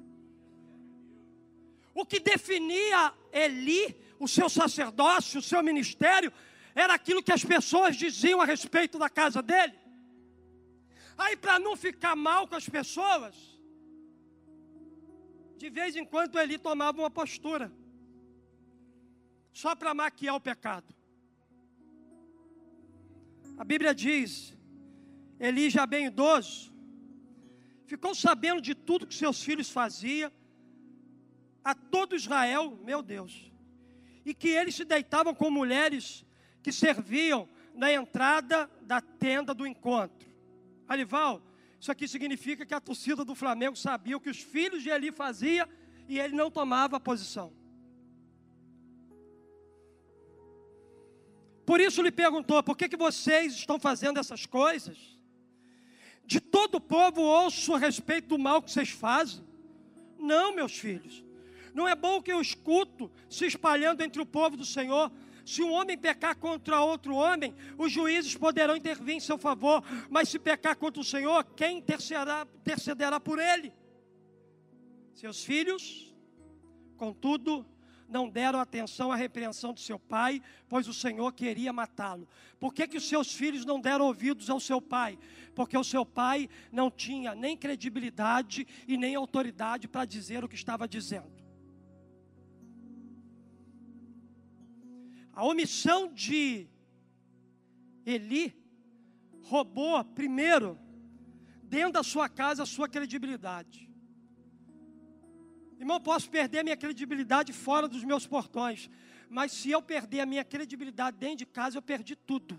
O 1.94 2.06
que 2.06 2.18
definia 2.18 3.12
Eli, 3.30 3.94
o 4.18 4.26
seu 4.26 4.48
sacerdócio, 4.48 5.40
o 5.40 5.42
seu 5.42 5.62
ministério, 5.62 6.32
era 6.74 6.94
aquilo 6.94 7.22
que 7.22 7.32
as 7.32 7.44
pessoas 7.44 7.94
diziam 7.94 8.40
a 8.40 8.46
respeito 8.46 8.98
da 8.98 9.10
casa 9.10 9.42
dele. 9.42 9.74
Aí, 11.18 11.36
para 11.36 11.58
não 11.58 11.76
ficar 11.76 12.16
mal 12.16 12.48
com 12.48 12.54
as 12.54 12.68
pessoas, 12.68 13.34
de 15.56 15.70
vez 15.70 15.96
em 15.96 16.04
quando 16.04 16.38
Eli 16.38 16.58
tomava 16.58 17.00
uma 17.00 17.10
postura, 17.10 17.72
só 19.52 19.74
para 19.74 19.94
maquiar 19.94 20.34
o 20.34 20.40
pecado. 20.40 20.94
A 23.56 23.64
Bíblia 23.64 23.94
diz: 23.94 24.56
Eli, 25.40 25.70
já 25.70 25.86
bem 25.86 26.06
idoso, 26.06 26.72
ficou 27.86 28.14
sabendo 28.14 28.60
de 28.60 28.74
tudo 28.74 29.06
que 29.06 29.14
seus 29.14 29.42
filhos 29.42 29.70
faziam, 29.70 30.30
a 31.64 31.74
todo 31.74 32.14
Israel, 32.14 32.78
meu 32.84 33.02
Deus, 33.02 33.50
e 34.24 34.34
que 34.34 34.48
eles 34.48 34.74
se 34.74 34.84
deitavam 34.84 35.34
com 35.34 35.50
mulheres 35.50 36.24
que 36.62 36.70
serviam 36.72 37.48
na 37.74 37.92
entrada 37.92 38.70
da 38.82 39.00
tenda 39.00 39.54
do 39.54 39.66
encontro. 39.66 40.28
Alival, 40.88 41.42
isso 41.80 41.92
aqui 41.92 42.08
significa 42.08 42.64
que 42.64 42.74
a 42.74 42.80
torcida 42.80 43.24
do 43.24 43.34
Flamengo 43.34 43.76
sabia 43.76 44.16
o 44.16 44.20
que 44.20 44.30
os 44.30 44.40
filhos 44.40 44.82
de 44.82 44.88
Eli 44.88 45.12
faziam 45.12 45.68
e 46.08 46.18
ele 46.18 46.34
não 46.34 46.50
tomava 46.50 46.98
posição. 46.98 47.52
Por 51.64 51.80
isso 51.80 52.00
lhe 52.00 52.12
perguntou: 52.12 52.62
por 52.62 52.76
que, 52.76 52.88
que 52.88 52.96
vocês 52.96 53.54
estão 53.54 53.78
fazendo 53.78 54.20
essas 54.20 54.46
coisas? 54.46 54.96
De 56.24 56.40
todo 56.40 56.76
o 56.76 56.80
povo 56.80 57.20
ouço 57.20 57.74
a 57.74 57.78
respeito 57.78 58.28
do 58.28 58.38
mal 58.38 58.62
que 58.62 58.70
vocês 58.70 58.90
fazem. 58.90 59.44
Não, 60.18 60.54
meus 60.54 60.76
filhos. 60.78 61.24
Não 61.74 61.86
é 61.86 61.94
bom 61.94 62.22
que 62.22 62.32
eu 62.32 62.40
escuto 62.40 63.10
se 63.28 63.44
espalhando 63.46 64.00
entre 64.00 64.22
o 64.22 64.26
povo 64.26 64.56
do 64.56 64.64
Senhor 64.64 65.12
se 65.46 65.62
um 65.62 65.72
homem 65.72 65.96
pecar 65.96 66.36
contra 66.36 66.80
outro 66.80 67.14
homem, 67.14 67.54
os 67.78 67.92
juízes 67.92 68.36
poderão 68.36 68.74
intervir 68.74 69.14
em 69.14 69.20
seu 69.20 69.38
favor, 69.38 69.80
mas 70.10 70.28
se 70.28 70.40
pecar 70.40 70.74
contra 70.76 71.00
o 71.00 71.04
Senhor, 71.04 71.44
quem 71.54 71.78
intercederá, 71.78 72.44
intercederá 72.56 73.20
por 73.20 73.38
ele? 73.38 73.72
Seus 75.14 75.44
filhos, 75.44 76.12
contudo, 76.96 77.64
não 78.08 78.28
deram 78.28 78.58
atenção 78.58 79.12
à 79.12 79.16
repreensão 79.16 79.72
de 79.72 79.80
seu 79.82 80.00
pai, 80.00 80.42
pois 80.68 80.88
o 80.88 80.94
Senhor 80.94 81.32
queria 81.32 81.72
matá-lo. 81.72 82.28
Por 82.58 82.74
que, 82.74 82.88
que 82.88 82.96
os 82.96 83.08
seus 83.08 83.32
filhos 83.32 83.64
não 83.64 83.80
deram 83.80 84.06
ouvidos 84.06 84.50
ao 84.50 84.58
seu 84.58 84.82
pai? 84.82 85.16
Porque 85.54 85.78
o 85.78 85.84
seu 85.84 86.04
pai 86.04 86.50
não 86.72 86.90
tinha 86.90 87.36
nem 87.36 87.56
credibilidade 87.56 88.66
e 88.88 88.96
nem 88.96 89.14
autoridade 89.14 89.86
para 89.86 90.04
dizer 90.04 90.42
o 90.42 90.48
que 90.48 90.56
estava 90.56 90.88
dizendo. 90.88 91.35
A 95.36 95.44
omissão 95.44 96.10
de 96.14 96.66
Eli 98.06 98.56
roubou, 99.42 100.02
primeiro, 100.02 100.78
dentro 101.64 101.92
da 101.92 102.02
sua 102.02 102.26
casa, 102.26 102.62
a 102.62 102.66
sua 102.66 102.88
credibilidade. 102.88 103.86
Irmão, 105.78 106.00
posso 106.00 106.30
perder 106.30 106.60
a 106.60 106.64
minha 106.64 106.76
credibilidade 106.76 107.52
fora 107.52 107.86
dos 107.86 108.02
meus 108.02 108.26
portões, 108.26 108.88
mas 109.28 109.52
se 109.52 109.70
eu 109.70 109.82
perder 109.82 110.20
a 110.20 110.26
minha 110.26 110.42
credibilidade 110.42 111.18
dentro 111.18 111.36
de 111.36 111.46
casa, 111.46 111.76
eu 111.76 111.82
perdi 111.82 112.16
tudo. 112.16 112.58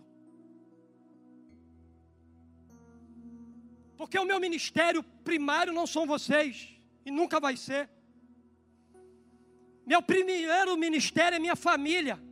Porque 3.98 4.20
o 4.20 4.26
meu 4.26 4.40
ministério 4.40 5.02
primário 5.02 5.74
não 5.74 5.88
são 5.88 6.06
vocês, 6.06 6.80
e 7.04 7.10
nunca 7.10 7.40
vai 7.40 7.58
ser. 7.58 7.90
Meu 9.84 10.02
primeiro 10.04 10.78
ministério 10.78 11.38
é 11.38 11.40
minha 11.40 11.56
família. 11.56 12.27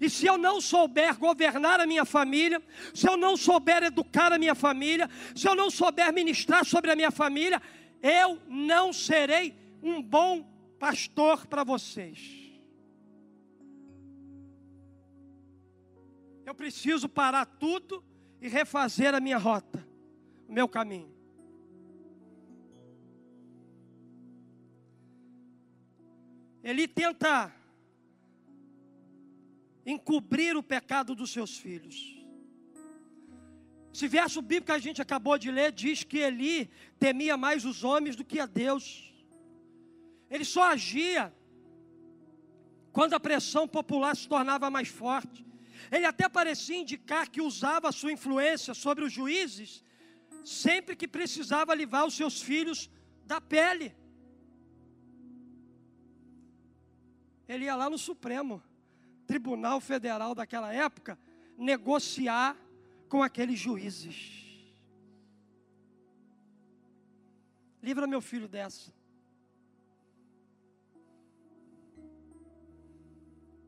E 0.00 0.10
se 0.10 0.26
eu 0.26 0.36
não 0.36 0.60
souber 0.60 1.18
governar 1.18 1.80
a 1.80 1.86
minha 1.86 2.04
família, 2.04 2.62
se 2.94 3.08
eu 3.08 3.16
não 3.16 3.36
souber 3.36 3.82
educar 3.82 4.32
a 4.32 4.38
minha 4.38 4.54
família, 4.54 5.08
se 5.34 5.48
eu 5.48 5.54
não 5.54 5.70
souber 5.70 6.12
ministrar 6.12 6.64
sobre 6.64 6.90
a 6.90 6.96
minha 6.96 7.10
família, 7.10 7.60
eu 8.02 8.38
não 8.48 8.92
serei 8.92 9.54
um 9.82 10.02
bom 10.02 10.42
pastor 10.78 11.46
para 11.46 11.64
vocês. 11.64 12.46
Eu 16.44 16.54
preciso 16.54 17.08
parar 17.08 17.44
tudo 17.44 18.04
e 18.40 18.48
refazer 18.48 19.14
a 19.14 19.20
minha 19.20 19.38
rota, 19.38 19.86
o 20.48 20.52
meu 20.52 20.68
caminho. 20.68 21.16
Ele 26.62 26.86
tenta 26.86 27.52
encobrir 29.86 30.56
o 30.56 30.62
pecado 30.62 31.14
dos 31.14 31.30
seus 31.30 31.56
filhos. 31.56 31.96
Esse 33.94 34.08
verso 34.08 34.42
bíblico 34.42 34.66
que 34.66 34.72
a 34.72 34.78
gente 34.78 35.00
acabou 35.00 35.38
de 35.38 35.50
ler 35.50 35.72
diz 35.72 36.02
que 36.02 36.18
Eli 36.18 36.68
temia 36.98 37.36
mais 37.36 37.64
os 37.64 37.84
homens 37.84 38.16
do 38.16 38.24
que 38.24 38.38
a 38.40 38.44
Deus. 38.44 38.84
Ele 40.28 40.44
só 40.44 40.64
agia 40.64 41.32
quando 42.92 43.14
a 43.14 43.20
pressão 43.20 43.66
popular 43.66 44.14
se 44.16 44.28
tornava 44.28 44.68
mais 44.68 44.88
forte. 44.88 45.46
Ele 45.90 46.04
até 46.04 46.28
parecia 46.28 46.76
indicar 46.76 47.30
que 47.30 47.40
usava 47.40 47.88
a 47.88 47.92
sua 47.92 48.12
influência 48.12 48.74
sobre 48.74 49.04
os 49.04 49.12
juízes 49.12 49.84
sempre 50.44 50.94
que 50.94 51.08
precisava 51.08 51.74
livrar 51.74 52.06
os 52.06 52.14
seus 52.14 52.40
filhos 52.40 52.90
da 53.24 53.40
pele. 53.40 53.94
Ele 57.48 57.64
ia 57.64 57.76
lá 57.76 57.88
no 57.88 57.98
Supremo 57.98 58.62
Tribunal 59.26 59.80
Federal 59.80 60.34
daquela 60.34 60.72
época 60.72 61.18
negociar 61.58 62.56
com 63.08 63.22
aqueles 63.22 63.58
juízes. 63.58 64.44
Livra 67.82 68.06
meu 68.06 68.20
filho 68.20 68.48
dessa. 68.48 68.92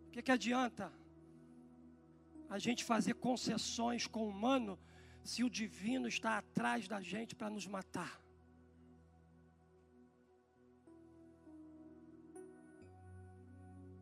O 0.07 0.11
que, 0.11 0.23
que 0.23 0.33
adianta 0.33 0.93
a 2.49 2.59
gente 2.59 2.83
fazer 2.85 3.15
concessões 3.15 4.07
com 4.07 4.25
o 4.25 4.29
humano 4.29 4.79
se 5.23 5.45
o 5.45 5.51
divino 5.51 6.09
está 6.09 6.39
atrás 6.39 6.89
da 6.89 7.01
gente 7.01 7.35
para 7.35 7.51
nos 7.51 7.67
matar? 7.67 8.21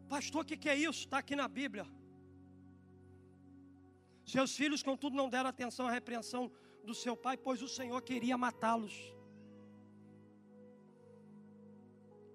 Pastor, 0.08 0.42
o 0.42 0.44
que, 0.44 0.56
que 0.56 0.68
é 0.68 0.76
isso? 0.76 1.00
Está 1.00 1.18
aqui 1.18 1.34
na 1.34 1.48
Bíblia. 1.48 1.86
Seus 4.24 4.56
filhos, 4.56 4.82
contudo, 4.82 5.16
não 5.16 5.28
deram 5.28 5.50
atenção 5.50 5.86
à 5.86 5.90
repreensão 5.90 6.50
do 6.84 6.94
seu 6.94 7.16
pai, 7.16 7.36
pois 7.36 7.62
o 7.62 7.68
Senhor 7.68 8.00
queria 8.02 8.36
matá-los. 8.36 8.94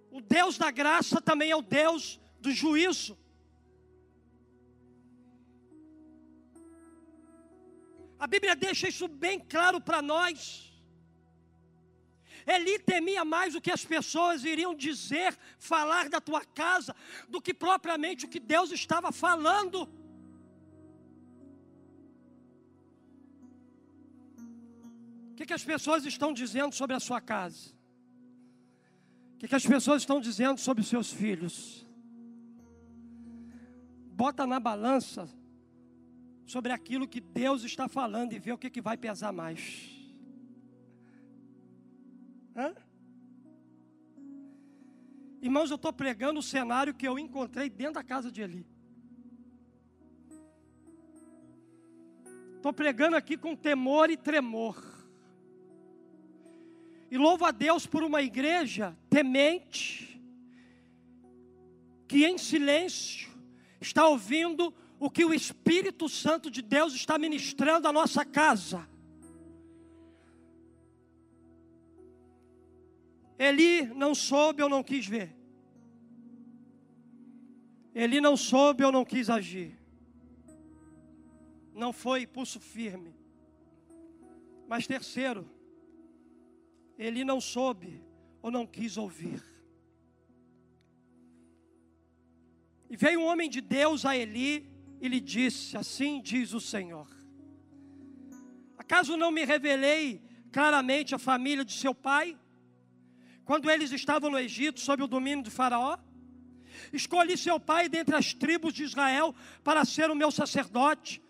O 0.09 0.21
Deus 0.21 0.57
da 0.57 0.69
graça 0.71 1.21
também 1.21 1.51
é 1.51 1.55
o 1.55 1.61
Deus 1.61 2.19
do 2.39 2.51
juízo. 2.51 3.17
A 8.19 8.27
Bíblia 8.27 8.55
deixa 8.55 8.87
isso 8.87 9.07
bem 9.07 9.39
claro 9.39 9.79
para 9.81 10.01
nós. 10.01 10.70
Eli 12.45 12.79
temia 12.79 13.23
mais 13.23 13.55
o 13.55 13.61
que 13.61 13.71
as 13.71 13.85
pessoas 13.85 14.43
iriam 14.43 14.73
dizer, 14.75 15.37
falar 15.59 16.09
da 16.09 16.19
tua 16.19 16.43
casa, 16.43 16.95
do 17.29 17.41
que 17.41 17.53
propriamente 17.53 18.25
o 18.25 18.29
que 18.29 18.39
Deus 18.39 18.71
estava 18.71 19.11
falando. 19.11 19.89
O 25.31 25.35
que, 25.35 25.45
que 25.45 25.53
as 25.53 25.63
pessoas 25.63 26.05
estão 26.05 26.33
dizendo 26.33 26.73
sobre 26.73 26.95
a 26.95 26.99
sua 26.99 27.19
casa? 27.19 27.69
O 29.35 29.37
que, 29.37 29.47
que 29.47 29.55
as 29.55 29.65
pessoas 29.65 30.03
estão 30.03 30.19
dizendo 30.21 30.59
sobre 30.59 30.81
os 30.81 30.87
seus 30.87 31.11
filhos? 31.11 31.85
Bota 34.11 34.45
na 34.45 34.59
balança 34.59 35.27
sobre 36.45 36.71
aquilo 36.71 37.07
que 37.07 37.19
Deus 37.19 37.63
está 37.63 37.87
falando 37.87 38.33
e 38.33 38.39
vê 38.39 38.51
o 38.51 38.57
que, 38.57 38.69
que 38.69 38.81
vai 38.81 38.97
pesar 38.97 39.31
mais. 39.31 40.00
Hã? 42.55 42.73
Irmãos, 45.41 45.71
eu 45.71 45.75
estou 45.75 45.91
pregando 45.91 46.39
o 46.39 46.43
cenário 46.43 46.93
que 46.93 47.07
eu 47.07 47.17
encontrei 47.17 47.69
dentro 47.69 47.95
da 47.95 48.03
casa 48.03 48.31
de 48.31 48.41
Eli. 48.41 48.65
Estou 52.57 52.71
pregando 52.71 53.15
aqui 53.15 53.35
com 53.35 53.55
temor 53.55 54.11
e 54.11 54.17
tremor. 54.17 54.79
E 57.09 57.17
louvo 57.17 57.43
a 57.43 57.51
Deus 57.51 57.87
por 57.87 58.03
uma 58.03 58.21
igreja 58.21 58.95
temente, 59.09 60.21
que 62.07 62.23
em 62.23 62.37
silêncio 62.37 63.31
está 63.81 64.07
ouvindo 64.07 64.73
o 64.99 65.09
que 65.09 65.25
o 65.25 65.33
Espírito 65.33 66.07
Santo 66.07 66.51
de 66.51 66.61
Deus 66.61 66.93
está 66.93 67.17
ministrando 67.17 67.87
à 67.87 67.91
nossa 67.91 68.23
casa. 68.23 68.87
Eli 73.47 73.87
não 73.95 74.13
soube 74.13 74.61
ou 74.61 74.69
não 74.69 74.83
quis 74.83 75.07
ver. 75.07 75.35
Ele 77.95 78.21
não 78.21 78.37
soube 78.37 78.83
ou 78.83 78.91
não 78.91 79.03
quis 79.03 79.31
agir. 79.31 79.75
Não 81.73 81.91
foi 81.91 82.27
pulso 82.27 82.59
firme. 82.59 83.15
Mas 84.67 84.85
terceiro, 84.85 85.49
ele 86.99 87.23
não 87.23 87.41
soube 87.41 88.03
ou 88.43 88.51
não 88.51 88.67
quis 88.67 88.95
ouvir. 88.95 89.43
E 92.91 92.95
veio 92.95 93.21
um 93.21 93.25
homem 93.25 93.49
de 93.49 93.59
Deus 93.59 94.05
a 94.05 94.15
Eli 94.15 94.69
e 95.01 95.07
lhe 95.07 95.19
disse: 95.19 95.75
Assim 95.75 96.21
diz 96.21 96.53
o 96.53 96.61
Senhor. 96.61 97.09
Acaso 98.77 99.17
não 99.17 99.31
me 99.31 99.43
revelei 99.43 100.21
claramente 100.51 101.15
a 101.15 101.17
família 101.17 101.65
de 101.65 101.73
seu 101.73 101.95
pai? 101.95 102.37
Quando 103.51 103.69
eles 103.69 103.91
estavam 103.91 104.29
no 104.29 104.39
Egito, 104.39 104.79
sob 104.79 105.03
o 105.03 105.07
domínio 105.07 105.43
de 105.43 105.51
Faraó? 105.51 105.97
Escolhi 106.93 107.37
seu 107.37 107.59
pai 107.59 107.89
dentre 107.89 108.15
as 108.15 108.33
tribos 108.33 108.73
de 108.73 108.85
Israel 108.85 109.35
para 109.61 109.83
ser 109.83 110.09
o 110.09 110.15
meu 110.15 110.31
sacerdote, 110.31 111.21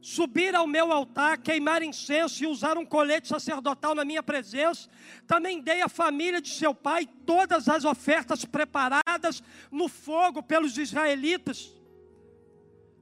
subir 0.00 0.54
ao 0.54 0.66
meu 0.66 0.90
altar, 0.90 1.36
queimar 1.36 1.82
incenso 1.82 2.42
e 2.42 2.46
usar 2.46 2.78
um 2.78 2.86
colete 2.86 3.28
sacerdotal 3.28 3.94
na 3.94 4.02
minha 4.02 4.22
presença. 4.22 4.88
Também 5.26 5.60
dei 5.60 5.82
à 5.82 5.90
família 5.90 6.40
de 6.40 6.48
seu 6.48 6.74
pai 6.74 7.06
todas 7.26 7.68
as 7.68 7.84
ofertas 7.84 8.46
preparadas 8.46 9.42
no 9.70 9.88
fogo 9.88 10.42
pelos 10.42 10.78
israelitas. 10.78 11.70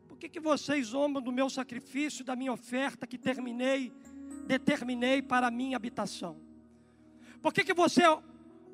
Por 0.08 0.18
que, 0.18 0.28
que 0.28 0.40
vocês 0.40 0.88
zombam 0.88 1.22
do 1.22 1.30
meu 1.30 1.48
sacrifício, 1.48 2.24
da 2.24 2.34
minha 2.34 2.52
oferta 2.52 3.06
que 3.06 3.16
terminei, 3.16 3.92
determinei 4.44 5.22
para 5.22 5.46
a 5.46 5.50
minha 5.52 5.76
habitação? 5.76 6.50
Por 7.40 7.54
que, 7.54 7.64
que 7.64 7.72
você 7.72 8.02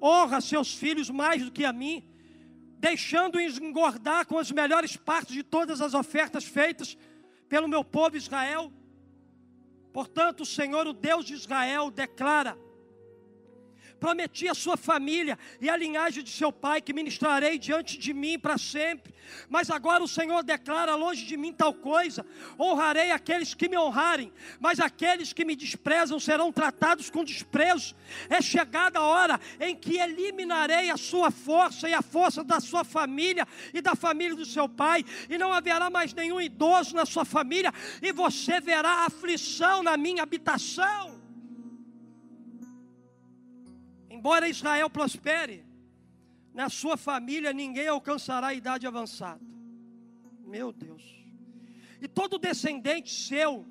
honra 0.00 0.40
seus 0.40 0.74
filhos 0.74 1.10
mais 1.10 1.42
do 1.42 1.50
que 1.50 1.64
a 1.64 1.72
mim, 1.72 2.04
deixando-os 2.78 3.58
engordar 3.58 4.26
com 4.26 4.38
as 4.38 4.50
melhores 4.50 4.96
partes 4.96 5.34
de 5.34 5.42
todas 5.42 5.80
as 5.80 5.94
ofertas 5.94 6.44
feitas 6.44 6.96
pelo 7.48 7.68
meu 7.68 7.84
povo 7.84 8.16
Israel. 8.16 8.72
Portanto, 9.92 10.42
o 10.42 10.46
Senhor, 10.46 10.86
o 10.86 10.92
Deus 10.92 11.24
de 11.24 11.34
Israel, 11.34 11.90
declara: 11.90 12.58
Prometi 13.98 14.48
a 14.48 14.54
sua 14.54 14.76
família 14.76 15.38
e 15.60 15.70
a 15.70 15.76
linhagem 15.76 16.22
de 16.22 16.30
seu 16.30 16.52
pai 16.52 16.80
que 16.80 16.92
ministrarei 16.92 17.58
diante 17.58 17.98
de 17.98 18.12
mim 18.12 18.38
para 18.38 18.58
sempre. 18.58 19.14
Mas 19.48 19.70
agora 19.70 20.04
o 20.04 20.08
Senhor 20.08 20.42
declara 20.42 20.94
longe 20.94 21.24
de 21.24 21.36
mim 21.36 21.52
tal 21.52 21.72
coisa: 21.72 22.24
honrarei 22.58 23.10
aqueles 23.10 23.54
que 23.54 23.68
me 23.68 23.78
honrarem, 23.78 24.32
mas 24.60 24.80
aqueles 24.80 25.32
que 25.32 25.44
me 25.44 25.56
desprezam 25.56 26.20
serão 26.20 26.52
tratados 26.52 27.10
com 27.10 27.24
desprezo. 27.24 27.96
É 28.28 28.40
chegada 28.40 28.98
a 28.98 29.04
hora 29.04 29.40
em 29.58 29.74
que 29.74 29.98
eliminarei 29.98 30.90
a 30.90 30.96
sua 30.96 31.30
força 31.30 31.88
e 31.88 31.94
a 31.94 32.02
força 32.02 32.44
da 32.44 32.60
sua 32.60 32.84
família 32.84 33.46
e 33.72 33.80
da 33.80 33.94
família 33.94 34.36
do 34.36 34.44
seu 34.44 34.68
pai, 34.68 35.04
e 35.28 35.38
não 35.38 35.52
haverá 35.52 35.90
mais 35.90 36.12
nenhum 36.12 36.40
idoso 36.40 36.94
na 36.94 37.06
sua 37.06 37.24
família, 37.24 37.72
e 38.02 38.12
você 38.12 38.60
verá 38.60 39.06
aflição 39.06 39.82
na 39.82 39.96
minha 39.96 40.22
habitação. 40.22 41.15
Embora 44.26 44.48
Israel 44.48 44.90
prospere, 44.90 45.64
na 46.52 46.68
sua 46.68 46.96
família 46.96 47.52
ninguém 47.52 47.86
alcançará 47.86 48.48
a 48.48 48.54
idade 48.54 48.84
avançada. 48.84 49.40
Meu 50.44 50.72
Deus. 50.72 51.00
E 52.02 52.08
todo 52.08 52.36
descendente 52.36 53.14
seu, 53.14 53.64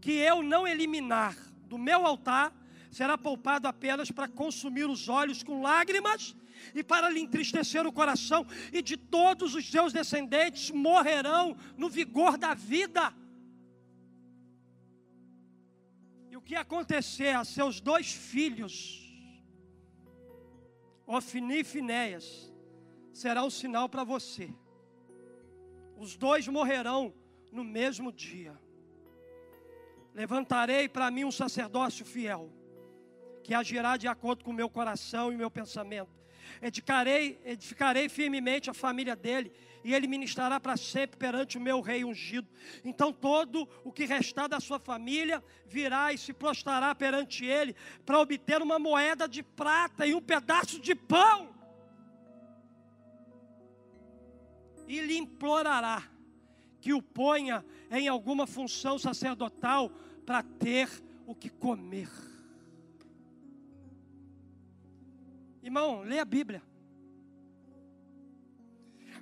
que 0.00 0.10
eu 0.10 0.42
não 0.42 0.66
eliminar 0.66 1.36
do 1.68 1.78
meu 1.78 2.04
altar, 2.04 2.52
será 2.90 3.16
poupado 3.16 3.68
apenas 3.68 4.10
para 4.10 4.26
consumir 4.26 4.90
os 4.90 5.08
olhos 5.08 5.44
com 5.44 5.62
lágrimas 5.62 6.34
e 6.74 6.82
para 6.82 7.08
lhe 7.08 7.20
entristecer 7.20 7.86
o 7.86 7.92
coração, 7.92 8.44
e 8.72 8.82
de 8.82 8.96
todos 8.96 9.54
os 9.54 9.70
seus 9.70 9.92
descendentes 9.92 10.72
morrerão 10.72 11.56
no 11.76 11.88
vigor 11.88 12.36
da 12.36 12.52
vida. 12.52 13.14
Que 16.48 16.56
acontecer 16.56 17.36
a 17.36 17.44
seus 17.44 17.78
dois 17.78 18.10
filhos, 18.10 19.06
Ofni 21.06 21.60
e 21.60 21.64
Finéias, 21.64 22.50
será 23.12 23.44
um 23.44 23.50
sinal 23.50 23.86
para 23.86 24.02
você. 24.02 24.48
Os 25.94 26.16
dois 26.16 26.48
morrerão 26.48 27.12
no 27.52 27.62
mesmo 27.62 28.10
dia. 28.10 28.58
Levantarei 30.14 30.88
para 30.88 31.10
mim 31.10 31.24
um 31.24 31.30
sacerdócio 31.30 32.06
fiel, 32.06 32.50
que 33.44 33.52
agirá 33.52 33.98
de 33.98 34.08
acordo 34.08 34.42
com 34.42 34.50
o 34.50 34.54
meu 34.54 34.70
coração 34.70 35.30
e 35.30 35.36
meu 35.36 35.50
pensamento. 35.50 36.17
Edificarei, 36.60 37.40
edificarei 37.44 38.08
firmemente 38.08 38.70
a 38.70 38.74
família 38.74 39.14
dele, 39.14 39.52
e 39.84 39.94
ele 39.94 40.06
ministrará 40.06 40.58
para 40.58 40.76
sempre 40.76 41.16
perante 41.16 41.56
o 41.56 41.60
meu 41.60 41.80
rei 41.80 42.04
ungido. 42.04 42.48
Então 42.84 43.12
todo 43.12 43.68
o 43.84 43.92
que 43.92 44.04
restar 44.04 44.48
da 44.48 44.60
sua 44.60 44.78
família 44.78 45.42
virá 45.66 46.12
e 46.12 46.18
se 46.18 46.32
prostrará 46.32 46.94
perante 46.94 47.44
ele, 47.44 47.74
para 48.04 48.18
obter 48.18 48.60
uma 48.60 48.78
moeda 48.78 49.28
de 49.28 49.42
prata 49.42 50.06
e 50.06 50.14
um 50.14 50.20
pedaço 50.20 50.80
de 50.80 50.94
pão. 50.94 51.54
E 54.86 55.00
lhe 55.00 55.16
implorará 55.16 56.02
que 56.80 56.94
o 56.94 57.02
ponha 57.02 57.64
em 57.90 58.08
alguma 58.08 58.46
função 58.46 58.98
sacerdotal 58.98 59.90
para 60.24 60.42
ter 60.42 60.88
o 61.26 61.34
que 61.34 61.50
comer. 61.50 62.08
Irmão, 65.68 66.00
lê 66.00 66.18
a 66.18 66.24
Bíblia. 66.24 66.62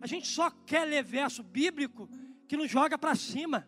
A 0.00 0.06
gente 0.06 0.28
só 0.28 0.48
quer 0.48 0.84
ler 0.84 1.02
verso 1.02 1.42
bíblico 1.42 2.08
que 2.46 2.56
nos 2.56 2.70
joga 2.70 2.96
para 2.96 3.16
cima. 3.16 3.66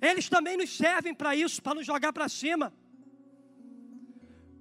Eles 0.00 0.28
também 0.28 0.56
nos 0.56 0.70
servem 0.76 1.12
para 1.12 1.34
isso, 1.34 1.60
para 1.60 1.74
nos 1.74 1.84
jogar 1.84 2.12
para 2.12 2.28
cima. 2.28 2.72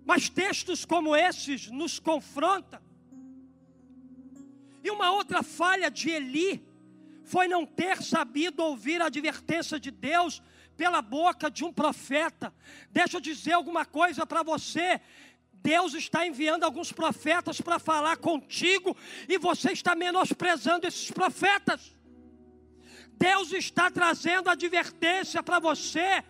Mas 0.03 0.29
textos 0.29 0.83
como 0.83 1.15
esses 1.15 1.69
nos 1.69 1.99
confrontam. 1.99 2.81
E 4.83 4.89
uma 4.89 5.11
outra 5.11 5.43
falha 5.43 5.91
de 5.91 6.09
Eli 6.09 6.65
foi 7.23 7.47
não 7.47 7.67
ter 7.67 8.01
sabido 8.01 8.63
ouvir 8.63 8.99
a 8.99 9.07
advertência 9.07 9.79
de 9.79 9.91
Deus 9.91 10.41
pela 10.75 11.01
boca 11.01 11.51
de 11.51 11.63
um 11.63 11.73
profeta. 11.73 12.53
Deixa 12.89 13.17
eu 13.17 13.21
dizer 13.21 13.53
alguma 13.53 13.85
coisa 13.85 14.25
para 14.25 14.41
você. 14.41 15.01
Deus 15.63 15.93
está 15.93 16.25
enviando 16.25 16.63
alguns 16.63 16.91
profetas 16.91 17.59
para 17.59 17.79
falar 17.79 18.17
contigo 18.17 18.95
e 19.27 19.37
você 19.37 19.71
está 19.71 19.95
menosprezando 19.95 20.87
esses 20.87 21.11
profetas. 21.11 21.95
Deus 23.13 23.51
está 23.51 23.89
trazendo 23.89 24.49
advertência 24.49 25.41
para 25.41 25.59
você 25.59 26.23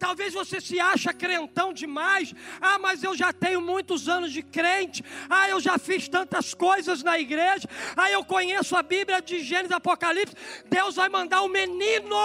Talvez 0.00 0.32
você 0.32 0.62
se 0.62 0.80
acha 0.80 1.12
crentão 1.12 1.74
demais. 1.74 2.34
Ah, 2.58 2.78
mas 2.78 3.04
eu 3.04 3.14
já 3.14 3.34
tenho 3.34 3.60
muitos 3.60 4.08
anos 4.08 4.32
de 4.32 4.42
crente. 4.42 5.04
Ah, 5.28 5.46
eu 5.50 5.60
já 5.60 5.76
fiz 5.76 6.08
tantas 6.08 6.54
coisas 6.54 7.02
na 7.02 7.18
igreja. 7.18 7.68
Ah, 7.94 8.10
eu 8.10 8.24
conheço 8.24 8.74
a 8.74 8.82
Bíblia 8.82 9.20
de 9.20 9.44
Gênesis 9.44 9.70
Apocalipse. 9.70 10.34
Deus 10.70 10.96
vai 10.96 11.10
mandar 11.10 11.42
um 11.42 11.48
menino, 11.48 12.16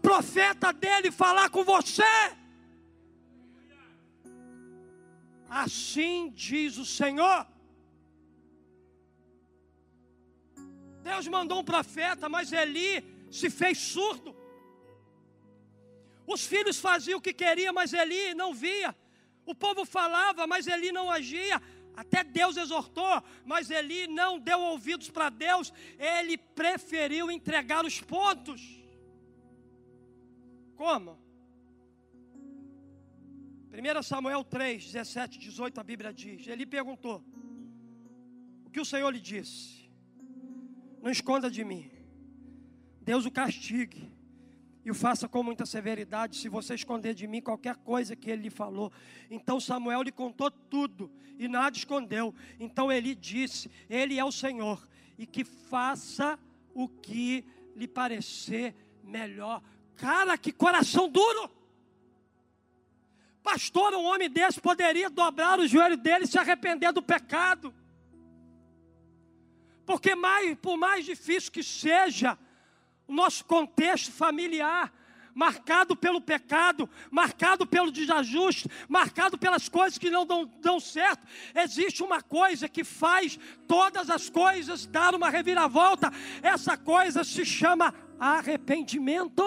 profeta 0.00 0.72
dele, 0.72 1.10
falar 1.10 1.50
com 1.50 1.64
você. 1.64 2.04
Assim 5.48 6.30
diz 6.30 6.78
o 6.78 6.84
Senhor. 6.84 7.46
Deus 11.02 11.28
mandou 11.28 11.60
um 11.60 11.64
profeta, 11.64 12.28
mas 12.28 12.52
Eli 12.52 13.04
se 13.30 13.50
fez 13.50 13.78
surdo. 13.78 14.34
Os 16.26 16.44
filhos 16.46 16.78
faziam 16.78 17.18
o 17.18 17.22
que 17.22 17.32
queria, 17.32 17.72
mas 17.72 17.92
Eli 17.92 18.34
não 18.34 18.54
via. 18.54 18.96
O 19.44 19.54
povo 19.54 19.84
falava, 19.84 20.46
mas 20.46 20.66
Eli 20.66 20.90
não 20.90 21.10
agia. 21.10 21.60
Até 21.96 22.24
Deus 22.24 22.56
exortou, 22.56 23.22
mas 23.44 23.70
Eli 23.70 24.06
não 24.06 24.38
deu 24.38 24.60
ouvidos 24.60 25.10
para 25.10 25.28
Deus. 25.28 25.72
Ele 25.98 26.36
preferiu 26.36 27.30
entregar 27.30 27.84
os 27.84 28.00
pontos. 28.00 28.82
Como? 30.74 31.23
1 33.74 34.02
Samuel 34.04 34.44
3, 34.44 34.92
17, 34.92 35.36
18, 35.36 35.80
a 35.80 35.82
Bíblia 35.82 36.12
diz: 36.12 36.46
Ele 36.46 36.64
perguntou: 36.64 37.24
O 38.64 38.70
que 38.70 38.80
o 38.80 38.84
Senhor 38.84 39.10
lhe 39.10 39.20
disse? 39.20 39.90
Não 41.02 41.10
esconda 41.10 41.50
de 41.50 41.64
mim. 41.64 41.90
Deus 43.02 43.26
o 43.26 43.32
castigue 43.32 44.12
e 44.84 44.92
o 44.92 44.94
faça 44.94 45.28
com 45.28 45.42
muita 45.42 45.66
severidade, 45.66 46.36
se 46.36 46.48
você 46.48 46.74
esconder 46.74 47.14
de 47.14 47.26
mim 47.26 47.40
qualquer 47.40 47.74
coisa 47.76 48.14
que 48.14 48.30
ele 48.30 48.42
lhe 48.42 48.50
falou. 48.50 48.92
Então 49.28 49.58
Samuel 49.58 50.02
lhe 50.02 50.12
contou 50.12 50.52
tudo 50.52 51.10
e 51.36 51.48
nada 51.48 51.76
escondeu. 51.76 52.32
Então 52.60 52.92
ele 52.92 53.12
disse: 53.12 53.68
Ele 53.90 54.20
é 54.20 54.24
o 54.24 54.30
Senhor, 54.30 54.86
e 55.18 55.26
que 55.26 55.42
faça 55.42 56.38
o 56.72 56.88
que 56.88 57.44
lhe 57.74 57.88
parecer 57.88 58.72
melhor. 59.02 59.60
Cara, 59.96 60.38
que 60.38 60.52
coração 60.52 61.08
duro! 61.08 61.63
Pastor, 63.44 63.92
um 63.92 64.06
homem 64.06 64.30
desse 64.30 64.58
poderia 64.58 65.10
dobrar 65.10 65.60
o 65.60 65.68
joelho 65.68 65.98
dele 65.98 66.24
e 66.24 66.26
se 66.26 66.38
arrepender 66.38 66.94
do 66.94 67.02
pecado. 67.02 67.74
Porque 69.84 70.14
mais, 70.14 70.56
por 70.56 70.78
mais 70.78 71.04
difícil 71.04 71.52
que 71.52 71.62
seja, 71.62 72.38
o 73.06 73.12
nosso 73.12 73.44
contexto 73.44 74.10
familiar, 74.10 74.90
marcado 75.34 75.94
pelo 75.94 76.22
pecado, 76.22 76.88
marcado 77.10 77.66
pelo 77.66 77.92
desajuste, 77.92 78.66
marcado 78.88 79.36
pelas 79.36 79.68
coisas 79.68 79.98
que 79.98 80.10
não 80.10 80.24
dão, 80.24 80.50
dão, 80.62 80.80
certo. 80.80 81.26
Existe 81.54 82.02
uma 82.02 82.22
coisa 82.22 82.66
que 82.66 82.82
faz 82.82 83.38
todas 83.68 84.08
as 84.08 84.30
coisas 84.30 84.86
dar 84.86 85.14
uma 85.14 85.28
reviravolta. 85.28 86.10
Essa 86.42 86.78
coisa 86.78 87.22
se 87.22 87.44
chama 87.44 87.92
arrependimento. 88.18 89.44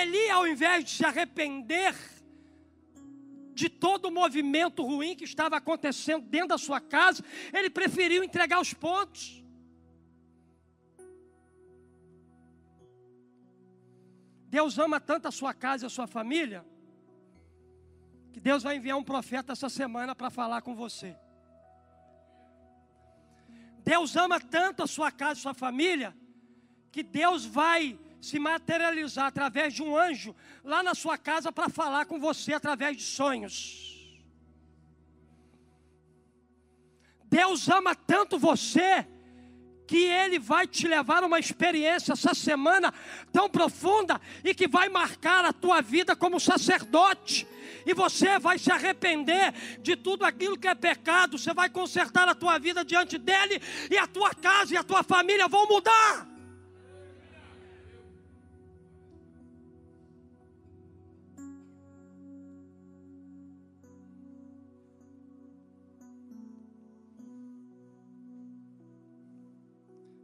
Eli, 0.00 0.28
ao 0.30 0.46
invés 0.46 0.84
de 0.84 0.90
se 0.90 1.04
arrepender, 1.04 1.94
de 3.54 3.70
todo 3.70 4.08
o 4.08 4.10
movimento 4.10 4.82
ruim 4.82 5.16
que 5.16 5.24
estava 5.24 5.56
acontecendo 5.56 6.26
dentro 6.26 6.48
da 6.48 6.58
sua 6.58 6.78
casa, 6.78 7.24
ele 7.52 7.70
preferiu 7.70 8.22
entregar 8.22 8.60
os 8.60 8.74
pontos. 8.74 9.42
Deus 14.48 14.78
ama 14.78 15.00
tanto 15.00 15.28
a 15.28 15.30
sua 15.30 15.54
casa 15.54 15.84
e 15.84 15.88
a 15.88 15.90
sua 15.90 16.06
família, 16.06 16.64
que 18.32 18.38
Deus 18.38 18.62
vai 18.62 18.76
enviar 18.76 18.98
um 18.98 19.02
profeta 19.02 19.52
essa 19.52 19.70
semana 19.70 20.14
para 20.14 20.28
falar 20.28 20.60
com 20.60 20.74
você. 20.74 21.16
Deus 23.82 24.16
ama 24.16 24.38
tanto 24.38 24.82
a 24.82 24.86
sua 24.86 25.10
casa 25.10 25.38
e 25.38 25.40
a 25.40 25.42
sua 25.42 25.54
família, 25.54 26.14
que 26.92 27.02
Deus 27.02 27.46
vai 27.46 27.98
se 28.20 28.38
materializar 28.38 29.26
através 29.26 29.74
de 29.74 29.82
um 29.82 29.96
anjo 29.96 30.34
lá 30.64 30.82
na 30.82 30.94
sua 30.94 31.16
casa 31.16 31.52
para 31.52 31.68
falar 31.68 32.06
com 32.06 32.18
você 32.18 32.52
através 32.52 32.96
de 32.96 33.02
sonhos. 33.02 33.86
Deus 37.24 37.68
ama 37.68 37.94
tanto 37.94 38.38
você 38.38 39.06
que 39.86 39.98
Ele 39.98 40.38
vai 40.38 40.66
te 40.66 40.88
levar 40.88 41.22
a 41.22 41.26
uma 41.26 41.38
experiência 41.38 42.12
essa 42.12 42.34
semana 42.34 42.92
tão 43.32 43.48
profunda 43.48 44.20
e 44.42 44.54
que 44.54 44.66
vai 44.66 44.88
marcar 44.88 45.44
a 45.44 45.52
tua 45.52 45.80
vida 45.80 46.16
como 46.16 46.40
sacerdote. 46.40 47.46
E 47.86 47.94
você 47.94 48.38
vai 48.38 48.58
se 48.58 48.70
arrepender 48.72 49.52
de 49.80 49.94
tudo 49.94 50.24
aquilo 50.24 50.58
que 50.58 50.66
é 50.66 50.74
pecado, 50.74 51.38
você 51.38 51.54
vai 51.54 51.70
consertar 51.70 52.28
a 52.28 52.34
tua 52.34 52.58
vida 52.58 52.84
diante 52.84 53.16
dele, 53.16 53.62
e 53.88 53.96
a 53.96 54.06
tua 54.08 54.34
casa 54.34 54.74
e 54.74 54.76
a 54.76 54.82
tua 54.82 55.04
família 55.04 55.46
vão 55.46 55.68
mudar. 55.68 56.35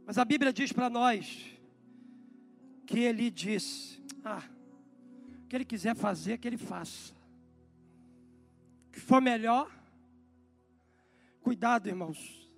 Mas 0.05 0.17
a 0.17 0.25
Bíblia 0.25 0.51
diz 0.51 0.71
para 0.71 0.89
nós 0.89 1.57
que 2.85 2.99
ele 2.99 3.29
disse: 3.29 4.01
Ah, 4.23 4.43
o 5.43 5.47
que 5.47 5.55
ele 5.55 5.65
quiser 5.65 5.95
fazer, 5.95 6.37
que 6.37 6.47
ele 6.47 6.57
faça. 6.57 7.13
O 8.87 8.91
que 8.91 8.99
for 8.99 9.21
melhor, 9.21 9.71
cuidado, 11.41 11.87
irmãos, 11.87 12.49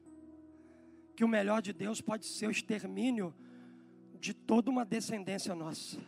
que 1.16 1.24
o 1.24 1.28
melhor 1.28 1.62
de 1.62 1.72
Deus 1.72 2.02
pode 2.02 2.26
ser 2.26 2.48
o 2.48 2.52
extermínio 2.52 3.34
de 4.20 4.34
toda 4.34 4.70
uma 4.70 4.84
descendência 4.84 5.54
nossa. 5.54 6.00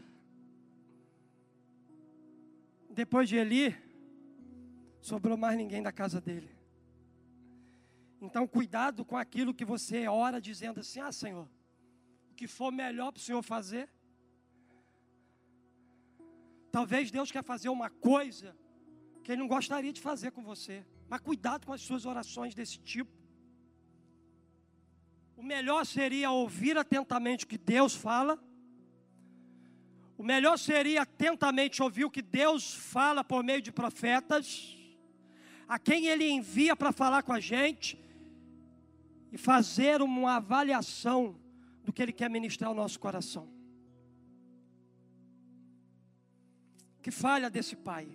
depois 2.98 3.30
de 3.30 3.36
Eli, 3.36 3.76
sobrou 5.00 5.38
mais 5.38 5.56
ninguém 5.56 5.84
da 5.84 5.92
casa 5.92 6.20
dele. 6.20 6.50
Então, 8.22 8.47
cuidado 8.47 9.05
com 9.05 9.15
aquilo 9.15 9.53
que 9.53 9.65
você 9.65 10.07
ora 10.07 10.41
dizendo 10.41 10.80
assim: 10.80 10.99
Ah, 10.99 11.11
Senhor, 11.11 11.47
o 12.32 12.34
que 12.36 12.47
for 12.47 12.72
melhor 12.72 13.11
para 13.11 13.20
o 13.20 13.24
Senhor 13.24 13.43
fazer. 13.43 13.89
Talvez 16.72 17.09
Deus 17.11 17.32
quer 17.32 17.43
fazer 17.43 17.70
uma 17.70 17.89
coisa 17.89 18.55
que 19.24 19.32
Ele 19.32 19.41
não 19.41 19.47
gostaria 19.47 19.93
de 19.93 20.01
fazer 20.01 20.32
com 20.32 20.43
você. 20.43 20.86
Mas 21.07 21.22
cuidado 21.22 21.65
com 21.65 21.74
as 21.74 21.82
suas 21.82 22.05
orações 22.05 22.53
desse 22.53 22.80
tipo. 22.80 23.11
O 25.36 25.43
melhor 25.43 25.86
seria 25.86 26.32
ouvir 26.32 26.78
atentamente 26.78 27.45
o 27.45 27.47
que 27.47 27.57
Deus 27.57 27.95
fala. 27.95 28.41
O 30.18 30.24
melhor 30.24 30.57
seria 30.57 31.03
atentamente 31.03 31.82
ouvir 31.84 32.05
o 32.05 32.09
que 32.09 32.24
Deus 32.24 32.74
fala 32.74 33.24
por 33.24 33.43
meio 33.43 33.61
de 33.61 33.72
profetas, 33.72 34.76
a 35.68 35.78
quem 35.78 36.07
Ele 36.07 36.28
envia 36.28 36.76
para 36.76 36.91
falar 36.91 37.22
com 37.22 37.32
a 37.32 37.39
gente, 37.39 37.99
e 39.32 39.38
fazer 39.38 40.01
uma 40.01 40.36
avaliação 40.38 41.36
do 41.84 41.93
que 41.93 42.01
Ele 42.01 42.13
quer 42.13 42.30
ministrar 42.30 42.69
ao 42.69 42.75
nosso 42.75 42.99
coração. 42.99 43.49
Que 47.01 47.11
falha 47.11 47.49
desse 47.49 47.75
Pai. 47.75 48.07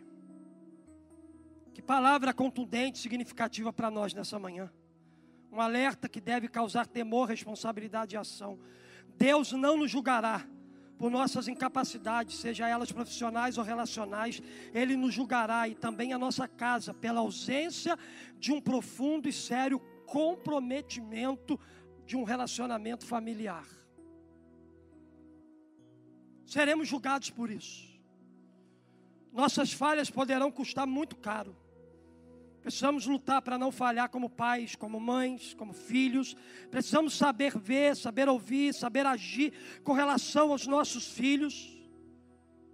Que 1.72 1.80
palavra 1.80 2.34
contundente, 2.34 2.98
significativa 2.98 3.72
para 3.72 3.90
nós 3.90 4.12
nessa 4.12 4.38
manhã. 4.38 4.70
Um 5.50 5.60
alerta 5.60 6.08
que 6.08 6.20
deve 6.20 6.48
causar 6.48 6.86
temor, 6.86 7.28
responsabilidade 7.28 8.14
e 8.14 8.18
ação. 8.18 8.58
Deus 9.16 9.52
não 9.52 9.76
nos 9.76 9.90
julgará 9.90 10.46
por 10.98 11.10
nossas 11.10 11.48
incapacidades, 11.48 12.36
seja 12.36 12.68
elas 12.68 12.92
profissionais 12.92 13.58
ou 13.58 13.64
relacionais, 13.64 14.40
Ele 14.72 14.96
nos 14.96 15.12
julgará 15.12 15.66
e 15.66 15.74
também 15.74 16.12
a 16.12 16.18
nossa 16.18 16.46
casa 16.46 16.94
pela 16.94 17.20
ausência 17.20 17.98
de 18.38 18.52
um 18.52 18.60
profundo 18.60 19.28
e 19.28 19.32
sério 19.32 19.80
comprometimento 20.12 21.58
de 22.04 22.18
um 22.18 22.22
relacionamento 22.22 23.06
familiar. 23.06 23.66
Seremos 26.44 26.86
julgados 26.86 27.30
por 27.30 27.50
isso. 27.50 27.98
Nossas 29.32 29.72
falhas 29.72 30.10
poderão 30.10 30.52
custar 30.52 30.86
muito 30.86 31.16
caro. 31.16 31.56
Precisamos 32.60 33.06
lutar 33.06 33.40
para 33.40 33.56
não 33.56 33.72
falhar 33.72 34.10
como 34.10 34.28
pais, 34.28 34.76
como 34.76 35.00
mães, 35.00 35.54
como 35.54 35.72
filhos. 35.72 36.36
Precisamos 36.70 37.16
saber 37.16 37.56
ver, 37.56 37.96
saber 37.96 38.28
ouvir, 38.28 38.74
saber 38.74 39.06
agir 39.06 39.54
com 39.82 39.94
relação 39.94 40.52
aos 40.52 40.66
nossos 40.66 41.06
filhos. 41.08 41.74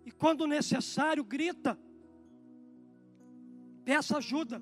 E 0.05 0.11
quando 0.11 0.45
necessário, 0.45 1.23
grita. 1.23 1.79
Peça 3.85 4.19
ajuda. 4.19 4.61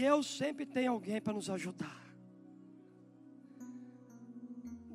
Deus 0.00 0.26
sempre 0.38 0.64
tem 0.64 0.86
alguém 0.86 1.20
para 1.20 1.34
nos 1.34 1.50
ajudar. 1.50 2.00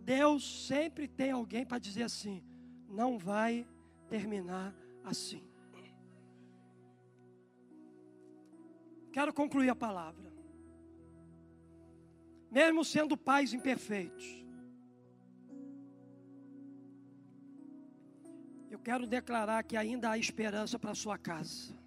Deus 0.03 0.65
sempre 0.65 1.07
tem 1.07 1.29
alguém 1.29 1.63
para 1.63 1.77
dizer 1.77 2.01
assim: 2.01 2.43
não 2.89 3.15
vai 3.19 3.67
terminar 4.09 4.75
assim. 5.03 5.47
Quero 9.13 9.31
concluir 9.31 9.69
a 9.69 9.75
palavra. 9.75 10.33
Mesmo 12.49 12.83
sendo 12.83 13.15
pais 13.15 13.53
imperfeitos, 13.53 14.43
eu 18.71 18.79
quero 18.79 19.05
declarar 19.05 19.61
que 19.63 19.77
ainda 19.77 20.09
há 20.09 20.17
esperança 20.17 20.79
para 20.79 20.89
a 20.89 20.95
sua 20.95 21.15
casa. 21.15 21.84